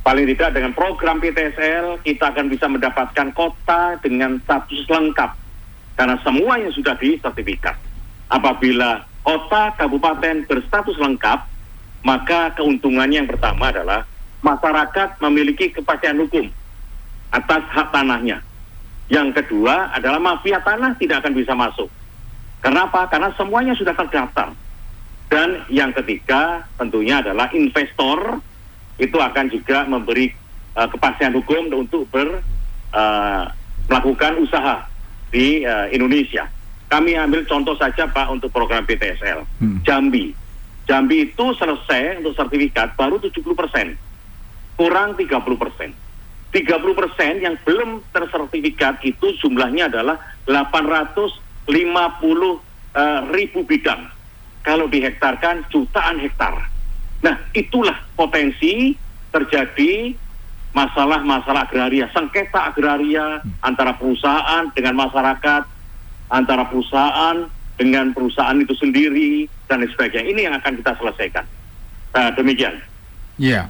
Paling 0.00 0.24
tidak 0.32 0.56
dengan 0.56 0.72
program 0.72 1.20
PTSL 1.20 2.00
kita 2.00 2.32
akan 2.32 2.48
bisa 2.48 2.64
mendapatkan 2.64 3.28
kota 3.36 4.00
dengan 4.00 4.40
status 4.40 4.88
lengkap 4.88 5.36
karena 6.00 6.16
semuanya 6.24 6.72
sudah 6.72 6.96
disertifikat. 6.96 7.76
Apabila 8.32 9.04
kota 9.20 9.76
kabupaten 9.76 10.48
berstatus 10.48 10.96
lengkap, 10.96 11.44
maka 12.06 12.56
keuntungannya 12.56 13.20
yang 13.20 13.28
pertama 13.28 13.68
adalah 13.68 14.08
masyarakat 14.40 15.20
memiliki 15.20 15.74
kepastian 15.74 16.22
hukum 16.24 16.48
atas 17.36 17.62
hak 17.68 17.92
tanahnya. 17.92 18.40
Yang 19.06 19.38
kedua 19.42 19.92
adalah 19.94 20.18
mafia 20.18 20.58
tanah 20.64 20.96
tidak 20.98 21.22
akan 21.22 21.34
bisa 21.36 21.52
masuk. 21.54 21.86
Kenapa? 22.64 23.06
Karena 23.06 23.30
semuanya 23.36 23.76
sudah 23.76 23.94
terdaftar. 23.94 24.56
Dan 25.30 25.62
yang 25.70 25.94
ketiga 25.94 26.66
tentunya 26.80 27.22
adalah 27.22 27.50
investor 27.54 28.40
itu 28.96 29.18
akan 29.20 29.46
juga 29.52 29.84
memberi 29.84 30.32
uh, 30.74 30.88
kepastian 30.88 31.36
hukum 31.36 31.70
untuk 31.76 32.08
ber, 32.08 32.40
uh, 32.94 33.44
melakukan 33.86 34.40
usaha 34.40 34.86
di 35.30 35.62
uh, 35.62 35.86
Indonesia. 35.92 36.48
Kami 36.86 37.18
ambil 37.18 37.42
contoh 37.44 37.74
saja 37.74 38.06
Pak 38.06 38.30
untuk 38.30 38.50
program 38.54 38.86
PTSL. 38.86 39.42
Hmm. 39.58 39.82
Jambi. 39.82 40.32
Jambi 40.86 41.30
itu 41.30 41.46
selesai 41.58 42.22
untuk 42.22 42.38
sertifikat 42.38 42.94
baru 42.94 43.18
70 43.18 43.42
persen. 43.58 43.98
Kurang 44.78 45.18
30 45.18 45.42
persen. 45.58 45.90
30% 46.56 47.44
yang 47.44 47.60
belum 47.68 48.00
tersertifikat 48.16 49.04
itu 49.04 49.36
jumlahnya 49.44 49.92
adalah 49.92 50.16
850 50.48 51.68
eh, 51.68 53.20
ribu 53.36 53.60
bidang. 53.68 54.08
Kalau 54.64 54.88
dihektarkan 54.88 55.68
jutaan 55.68 56.16
hektar. 56.16 56.56
Nah, 57.20 57.36
itulah 57.52 58.00
potensi 58.16 58.96
terjadi 59.28 60.16
masalah-masalah 60.72 61.68
agraria, 61.68 62.08
sengketa 62.16 62.72
agraria 62.72 63.44
antara 63.60 63.92
perusahaan 63.92 64.64
dengan 64.72 64.96
masyarakat, 64.96 65.62
antara 66.32 66.64
perusahaan 66.72 67.46
dengan 67.76 68.16
perusahaan 68.16 68.56
itu 68.56 68.72
sendiri 68.80 69.44
dan 69.68 69.84
sebagainya. 69.84 70.32
Ini 70.32 70.40
yang 70.48 70.54
akan 70.56 70.80
kita 70.80 70.92
selesaikan. 70.96 71.44
Nah, 72.16 72.32
demikian. 72.32 72.80
Iya. 73.36 73.68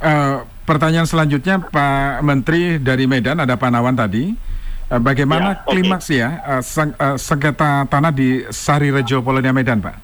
Eh, 0.00 0.55
pertanyaan 0.66 1.06
selanjutnya 1.06 1.62
Pak 1.62 2.20
Menteri 2.20 2.76
dari 2.76 3.06
Medan 3.06 3.38
ada 3.38 3.54
Pak 3.54 3.70
Nawan 3.70 3.94
tadi. 3.94 4.34
Eh, 4.86 5.00
bagaimana 5.02 5.50
Ya, 5.50 5.62
oke. 5.62 5.70
klimaks 5.72 6.06
ya 6.10 6.28
eh, 6.46 6.62
seng- 6.62 6.94
eh, 6.94 7.16
sengketa 7.16 7.86
tanah 7.86 8.10
di 8.10 8.42
Sari 8.50 8.90
Rejo 8.90 9.18
Polonia 9.18 9.50
Medan, 9.50 9.82
Pak? 9.82 9.96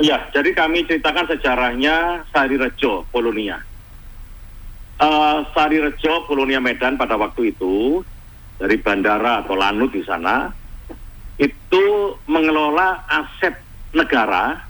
Ya, 0.00 0.24
jadi 0.32 0.56
kami 0.56 0.88
ceritakan 0.88 1.28
sejarahnya 1.28 2.24
Sari 2.32 2.56
Rejo, 2.56 3.04
Polonia. 3.08 3.60
Eh, 4.96 5.38
Sari 5.52 5.76
Rejo, 5.76 6.24
Polonia 6.24 6.56
Medan 6.56 6.96
pada 6.96 7.16
waktu 7.16 7.52
itu 7.52 8.00
dari 8.56 8.80
bandara 8.80 9.44
atau 9.44 9.52
lanut 9.52 9.92
di 9.92 10.00
sana 10.00 10.48
itu 11.36 11.84
mengelola 12.24 13.04
aset 13.04 13.52
negara 13.92 14.64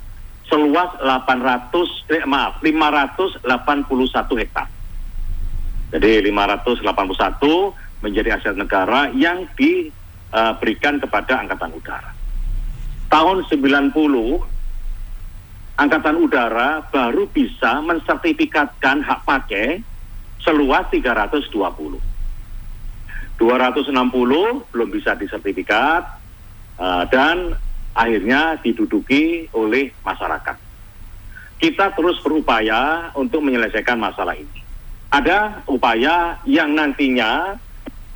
seluas 0.51 0.91
800 0.99 1.71
eh, 2.11 2.27
maaf 2.27 2.59
581 2.59 3.47
hektar. 4.35 4.67
Jadi 5.95 6.25
581 6.31 8.03
menjadi 8.03 8.37
aset 8.37 8.55
negara 8.59 9.11
yang 9.15 9.47
diberikan 9.55 10.99
kepada 10.99 11.47
angkatan 11.47 11.71
udara. 11.75 12.11
Tahun 13.07 13.47
90 13.47 14.57
Angkatan 15.77 16.17
Udara 16.17 16.89
baru 16.89 17.29
bisa 17.29 17.85
mensertifikatkan 17.85 19.05
hak 19.05 19.29
pakai 19.29 19.85
seluas 20.41 20.89
320. 20.89 21.53
260 23.37 23.93
belum 24.73 24.89
bisa 24.89 25.13
disertifikat 25.21 26.03
eh, 26.81 27.05
dan 27.13 27.53
akhirnya 27.93 28.57
diduduki 28.65 29.53
oleh 29.53 29.93
masyarakat. 30.01 30.57
Kita 31.61 31.93
terus 31.93 32.25
berupaya 32.25 33.13
untuk 33.13 33.45
menyelesaikan 33.45 34.01
masalah 34.01 34.33
ini. 34.33 34.66
Ada 35.11 35.63
upaya 35.71 36.43
yang 36.45 36.75
nantinya 36.75 37.55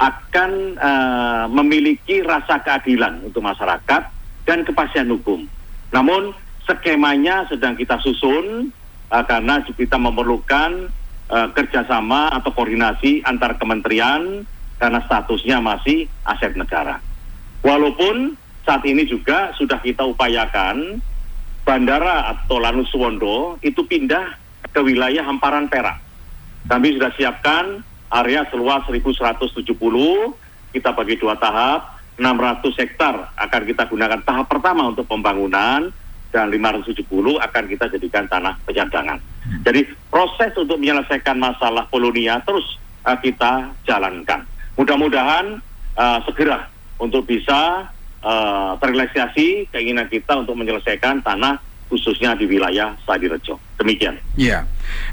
akan 0.01 0.51
eh, 0.81 1.45
memiliki 1.53 2.25
rasa 2.25 2.59
keadilan 2.65 3.21
untuk 3.29 3.45
masyarakat 3.45 4.03
dan 4.49 4.59
kepastian 4.65 5.13
hukum. 5.13 5.45
Namun 5.93 6.33
skemanya 6.65 7.45
sedang 7.53 7.77
kita 7.77 8.01
susun 8.01 8.73
eh, 9.13 9.25
karena 9.29 9.61
kita 9.63 10.01
memerlukan 10.01 10.89
eh, 11.31 11.49
kerjasama 11.53 12.33
atau 12.33 12.51
koordinasi 12.57 13.23
antar 13.29 13.61
kementerian 13.61 14.49
karena 14.81 15.05
statusnya 15.05 15.61
masih 15.61 16.09
aset 16.25 16.57
negara. 16.57 16.99
Walaupun 17.61 18.41
saat 18.65 18.81
ini 18.89 19.05
juga 19.05 19.53
sudah 19.61 19.77
kita 19.85 20.09
upayakan 20.09 21.05
bandara 21.61 22.33
atau 22.33 22.57
Lanut 22.57 22.89
Suwondo 22.89 23.61
itu 23.61 23.85
pindah 23.85 24.33
ke 24.73 24.81
wilayah 24.81 25.21
hamparan 25.29 25.69
Perak. 25.69 26.10
Kami 26.71 26.95
sudah 26.95 27.11
siapkan 27.19 27.83
area 28.15 28.47
seluas 28.47 28.87
1170, 28.87 29.67
kita 30.71 30.95
bagi 30.95 31.19
dua 31.19 31.35
tahap, 31.35 31.99
600 32.15 32.63
hektar 32.79 33.35
akan 33.35 33.63
kita 33.67 33.91
gunakan 33.91 34.23
tahap 34.23 34.47
pertama 34.47 34.87
untuk 34.87 35.11
pembangunan 35.11 35.91
dan 36.31 36.47
570 36.47 37.03
akan 37.43 37.65
kita 37.67 37.91
jadikan 37.91 38.31
tanah 38.31 38.55
pencadangan. 38.63 39.19
Jadi 39.67 39.83
proses 40.07 40.55
untuk 40.55 40.79
menyelesaikan 40.79 41.43
masalah 41.43 41.91
Polonia 41.91 42.39
terus 42.47 42.79
uh, 43.03 43.19
kita 43.19 43.75
jalankan. 43.83 44.47
Mudah-mudahan 44.79 45.59
uh, 45.99 46.19
segera 46.23 46.71
untuk 47.03 47.27
bisa 47.27 47.91
uh, 48.23 48.79
terrealisasi 48.79 49.67
keinginan 49.75 50.07
kita 50.07 50.39
untuk 50.39 50.55
menyelesaikan 50.55 51.19
tanah 51.27 51.59
khususnya 51.91 52.39
di 52.39 52.47
wilayah 52.47 52.95
Sadirejo. 53.03 53.59
Demikian. 53.77 54.15
Iya. 54.39 54.65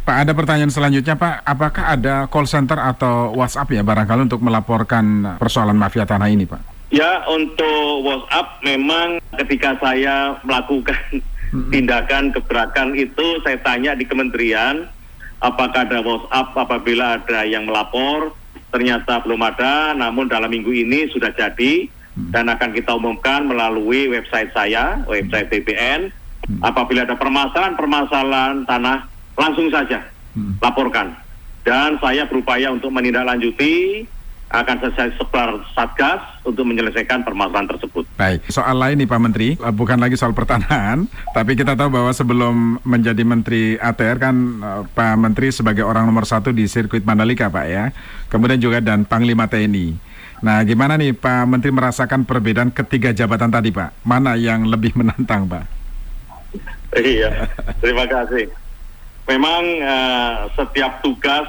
Pak, 0.06 0.16
ada 0.24 0.32
pertanyaan 0.38 0.70
selanjutnya, 0.70 1.18
Pak. 1.18 1.42
Apakah 1.44 1.98
ada 1.98 2.30
call 2.30 2.46
center 2.46 2.78
atau 2.78 3.34
WhatsApp 3.34 3.74
ya 3.74 3.82
barangkali 3.82 4.30
untuk 4.30 4.46
melaporkan 4.46 5.36
persoalan 5.42 5.76
mafia 5.76 6.06
tanah 6.06 6.30
ini, 6.30 6.46
Pak? 6.46 6.94
Ya, 6.94 7.26
untuk 7.28 8.06
WhatsApp 8.06 8.62
memang 8.64 9.20
ketika 9.44 9.76
saya 9.82 10.38
melakukan 10.46 10.96
tindakan 11.74 12.32
gebrakan 12.32 12.94
itu 12.94 13.42
saya 13.42 13.58
tanya 13.66 13.98
di 13.98 14.06
kementerian 14.06 14.88
apakah 15.42 15.86
ada 15.86 16.00
WhatsApp 16.02 16.54
apabila 16.58 17.22
ada 17.22 17.46
yang 17.48 17.70
melapor 17.70 18.34
ternyata 18.68 19.24
belum 19.24 19.42
ada 19.48 19.96
namun 19.96 20.28
dalam 20.28 20.52
minggu 20.52 20.70
ini 20.74 21.08
sudah 21.08 21.32
jadi 21.32 21.88
dan 22.34 22.50
akan 22.50 22.74
kita 22.74 22.98
umumkan 22.98 23.46
melalui 23.46 24.10
website 24.10 24.50
saya 24.52 25.06
website 25.06 25.54
BPN 25.54 26.10
apabila 26.64 27.04
ada 27.04 27.16
permasalahan-permasalahan 27.20 28.64
tanah 28.64 29.08
langsung 29.36 29.68
saja 29.68 30.00
laporkan 30.64 31.14
dan 31.68 32.00
saya 32.00 32.24
berupaya 32.24 32.72
untuk 32.72 32.94
menindaklanjuti 32.96 34.06
akan 34.48 34.80
saya 34.96 35.12
sebar 35.20 35.60
satgas 35.76 36.24
untuk 36.48 36.64
menyelesaikan 36.64 37.20
permasalahan 37.28 37.68
tersebut. 37.68 38.08
Baik, 38.16 38.48
soal 38.48 38.80
lain 38.80 39.04
nih 39.04 39.10
Pak 39.12 39.20
Menteri, 39.20 39.50
eh, 39.60 39.74
bukan 39.76 40.00
lagi 40.00 40.16
soal 40.16 40.32
pertanahan, 40.32 41.04
tapi 41.36 41.60
kita 41.60 41.76
tahu 41.76 41.92
bahwa 41.92 42.12
sebelum 42.16 42.80
menjadi 42.88 43.28
Menteri 43.28 43.76
ATR 43.76 44.18
kan 44.24 44.36
eh, 44.64 44.82
Pak 44.88 45.16
Menteri 45.20 45.52
sebagai 45.52 45.84
orang 45.84 46.08
nomor 46.08 46.24
satu 46.24 46.56
di 46.56 46.64
sirkuit 46.64 47.04
Mandalika 47.04 47.52
Pak 47.52 47.66
ya, 47.68 47.92
kemudian 48.32 48.64
juga 48.64 48.80
dan 48.80 49.04
Panglima 49.04 49.52
TNI. 49.52 50.00
Nah 50.40 50.64
gimana 50.64 50.96
nih 50.96 51.12
Pak 51.12 51.44
Menteri 51.50 51.76
merasakan 51.76 52.24
perbedaan 52.24 52.72
ketiga 52.72 53.12
jabatan 53.12 53.52
tadi 53.52 53.76
Pak? 53.76 54.08
Mana 54.08 54.40
yang 54.40 54.64
lebih 54.64 54.96
menantang 54.96 55.44
Pak? 55.44 55.77
Iya, 56.96 57.52
terima 57.84 58.08
kasih. 58.08 58.48
Memang 59.28 59.64
eh, 59.84 60.36
setiap 60.56 61.04
tugas 61.04 61.48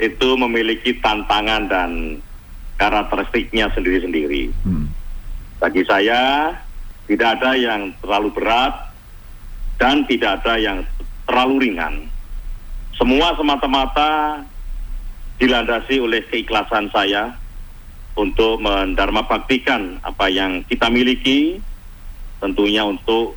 itu 0.00 0.28
memiliki 0.36 0.96
tantangan 1.00 1.68
dan 1.68 1.90
karakteristiknya 2.80 3.68
sendiri-sendiri. 3.72 4.52
Hmm. 4.64 4.88
Bagi 5.60 5.84
saya 5.88 6.52
tidak 7.08 7.40
ada 7.40 7.56
yang 7.56 7.92
terlalu 8.00 8.32
berat 8.32 8.92
dan 9.76 10.04
tidak 10.08 10.40
ada 10.44 10.56
yang 10.60 10.78
terlalu 11.28 11.68
ringan. 11.68 12.08
Semua 12.96 13.36
semata-mata 13.36 14.40
dilandasi 15.36 16.00
oleh 16.00 16.24
keikhlasan 16.32 16.88
saya 16.92 17.36
untuk 18.16 18.56
mendharma 18.64 19.28
baktikan 19.28 20.00
apa 20.00 20.32
yang 20.32 20.64
kita 20.64 20.88
miliki 20.88 21.60
tentunya 22.40 22.84
untuk 22.88 23.36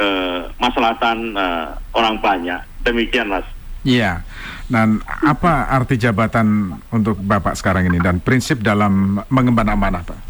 kemaslahatan 0.00 1.36
eh, 1.36 1.68
orang 1.92 2.16
banyak. 2.18 2.60
Demikian 2.84 3.28
Mas. 3.28 3.46
Iya. 3.84 4.24
Dan 4.70 5.00
apa 5.04 5.72
arti 5.72 5.98
jabatan 5.98 6.78
untuk 6.92 7.18
Bapak 7.18 7.56
sekarang 7.56 7.88
ini 7.90 7.98
dan 7.98 8.20
prinsip 8.20 8.60
dalam 8.62 9.18
mengemban 9.32 9.66
amanah 9.66 10.04
Pak? 10.04 10.20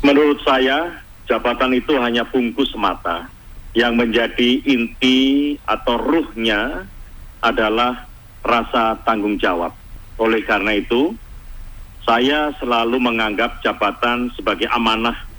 Menurut 0.00 0.40
saya, 0.40 1.04
jabatan 1.28 1.76
itu 1.76 1.92
hanya 2.00 2.24
bungkus 2.24 2.72
semata. 2.72 3.28
Yang 3.70 3.92
menjadi 4.02 4.50
inti 4.66 5.54
atau 5.62 5.94
ruhnya 5.94 6.90
adalah 7.38 8.10
rasa 8.42 8.98
tanggung 9.06 9.38
jawab. 9.38 9.70
Oleh 10.18 10.42
karena 10.42 10.74
itu, 10.74 11.14
saya 12.02 12.50
selalu 12.58 12.98
menganggap 12.98 13.62
jabatan 13.62 14.32
sebagai 14.34 14.66
amanah 14.74 15.29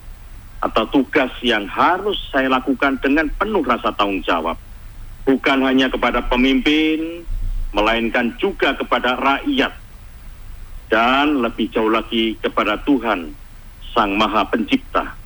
atau 0.61 0.85
tugas 0.93 1.33
yang 1.41 1.65
harus 1.65 2.17
saya 2.29 2.45
lakukan 2.45 3.01
dengan 3.01 3.25
penuh 3.33 3.65
rasa 3.65 3.89
tanggung 3.97 4.21
jawab. 4.21 4.55
Bukan 5.25 5.65
hanya 5.65 5.89
kepada 5.89 6.21
pemimpin, 6.29 7.25
melainkan 7.73 8.37
juga 8.37 8.77
kepada 8.77 9.17
rakyat. 9.17 9.73
Dan 10.91 11.41
lebih 11.41 11.71
jauh 11.71 11.89
lagi 11.89 12.37
kepada 12.37 12.77
Tuhan, 12.85 13.33
Sang 13.95 14.13
Maha 14.13 14.45
Pencipta. 14.45 15.17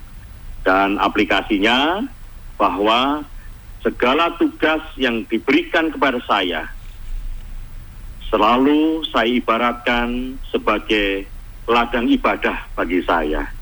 Dan 0.64 0.96
aplikasinya 0.96 2.06
bahwa 2.56 3.22
segala 3.84 4.34
tugas 4.40 4.82
yang 4.96 5.22
diberikan 5.28 5.92
kepada 5.92 6.18
saya 6.24 6.66
selalu 8.26 9.06
saya 9.14 9.30
ibaratkan 9.30 10.34
sebagai 10.50 11.26
ladang 11.70 12.10
ibadah 12.10 12.66
bagi 12.74 13.02
saya. 13.06 13.55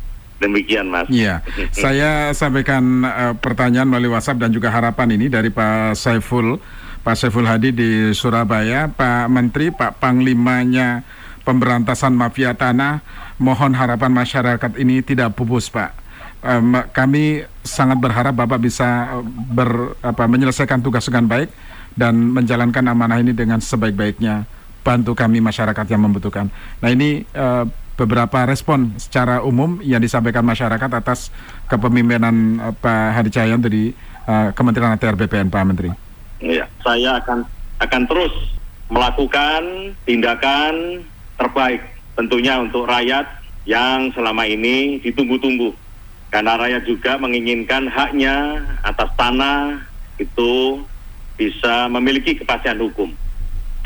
Demikian 0.44 0.92
Mas. 0.92 1.08
Iya, 1.08 1.40
saya 1.72 2.36
sampaikan 2.36 2.84
eh, 3.08 3.34
pertanyaan 3.40 3.88
melalui 3.88 4.12
WhatsApp 4.12 4.44
dan 4.44 4.52
juga 4.52 4.68
harapan 4.68 5.16
ini 5.16 5.32
dari 5.32 5.48
Pak 5.48 5.96
Saiful, 5.96 6.60
Pak 7.00 7.16
Saiful 7.16 7.48
Hadi 7.48 7.72
di 7.72 8.12
Surabaya, 8.12 8.92
Pak 8.92 9.32
Menteri, 9.32 9.72
Pak 9.72 9.96
Panglimanya 9.96 11.00
pemberantasan 11.44 12.16
mafia 12.16 12.56
tanah. 12.56 13.04
Mohon 13.36 13.76
harapan 13.76 14.10
masyarakat 14.10 14.72
ini 14.80 15.04
tidak 15.04 15.36
pupus, 15.36 15.68
Pak. 15.68 15.92
Em, 16.44 16.76
kami 16.92 17.44
sangat 17.64 17.96
berharap 18.00 18.36
Bapak 18.36 18.60
bisa 18.60 19.20
eh, 19.20 19.24
ber, 19.52 19.96
apa, 20.00 20.24
menyelesaikan 20.28 20.80
tugas 20.80 21.04
dengan 21.08 21.28
baik 21.28 21.48
dan 21.94 22.16
menjalankan 22.16 22.84
amanah 22.90 23.20
ini 23.20 23.32
dengan 23.32 23.60
sebaik-baiknya. 23.60 24.44
Bantu 24.84 25.16
kami 25.16 25.40
masyarakat 25.40 25.86
yang 25.88 26.04
membutuhkan. 26.04 26.52
Nah 26.80 26.88
ini 26.92 27.24
eh, 27.24 27.64
beberapa 27.94 28.42
respon 28.46 28.94
secara 28.98 29.42
umum 29.42 29.78
yang 29.82 30.02
disampaikan 30.02 30.42
masyarakat 30.42 30.90
atas 30.90 31.30
kepemimpinan 31.70 32.58
eh, 32.58 32.74
Pak 32.74 33.04
Hadi 33.14 33.30
Cahyanto 33.30 33.70
di 33.70 33.94
eh, 34.26 34.48
Kementerian 34.54 34.98
ATR 34.98 35.14
BPN, 35.14 35.48
Pak 35.50 35.64
Menteri. 35.66 35.90
Iya, 36.42 36.66
saya 36.82 37.22
akan 37.22 37.46
akan 37.80 38.02
terus 38.10 38.34
melakukan 38.90 39.62
tindakan 40.04 41.02
terbaik 41.40 41.82
tentunya 42.14 42.60
untuk 42.60 42.86
rakyat 42.86 43.26
yang 43.64 44.12
selama 44.12 44.44
ini 44.44 45.00
ditunggu-tunggu. 45.02 45.72
Karena 46.30 46.58
rakyat 46.58 46.82
juga 46.84 47.14
menginginkan 47.16 47.86
haknya 47.86 48.58
atas 48.82 49.06
tanah 49.14 49.86
itu 50.18 50.82
bisa 51.38 51.86
memiliki 51.90 52.34
kepastian 52.38 52.82
hukum. 52.82 53.14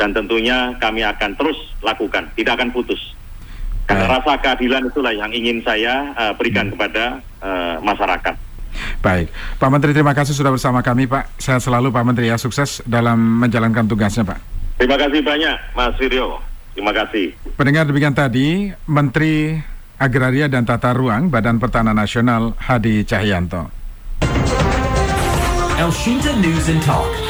Dan 0.00 0.16
tentunya 0.16 0.72
kami 0.80 1.04
akan 1.04 1.36
terus 1.36 1.58
lakukan, 1.84 2.30
tidak 2.38 2.56
akan 2.56 2.72
putus. 2.72 3.17
Karena 3.88 4.04
Baik. 4.04 4.14
rasa 4.20 4.32
keadilan 4.44 4.82
itulah 4.92 5.12
yang 5.16 5.32
ingin 5.32 5.64
saya 5.64 6.12
eh, 6.12 6.32
berikan 6.36 6.68
kepada 6.68 7.24
eh, 7.40 7.76
masyarakat. 7.80 8.34
Baik, 9.00 9.32
Pak 9.56 9.70
Menteri 9.72 9.96
terima 9.96 10.12
kasih 10.12 10.36
sudah 10.36 10.52
bersama 10.52 10.84
kami 10.84 11.08
Pak. 11.08 11.40
Sehat 11.40 11.64
selalu 11.64 11.88
Pak 11.88 12.04
Menteri 12.04 12.28
ya, 12.28 12.36
sukses 12.36 12.84
dalam 12.84 13.16
menjalankan 13.16 13.88
tugasnya 13.88 14.28
Pak. 14.28 14.38
Terima 14.76 15.00
kasih 15.00 15.24
banyak 15.24 15.56
Mas 15.72 15.96
Wiryo. 15.98 16.38
Terima 16.76 16.94
kasih. 16.94 17.34
Pendengar 17.58 17.90
demikian 17.90 18.14
tadi 18.14 18.70
Menteri 18.86 19.58
Agraria 19.98 20.46
dan 20.46 20.62
Tata 20.62 20.94
Ruang 20.94 21.26
Badan 21.26 21.58
Pertanahan 21.58 21.98
Nasional 21.98 22.54
Hadi 22.54 23.02
Cahyanto. 23.02 23.66
El 25.74 25.90
Shinta 25.90 26.30
News 26.38 26.70
and 26.70 26.82
Talk. 26.86 27.27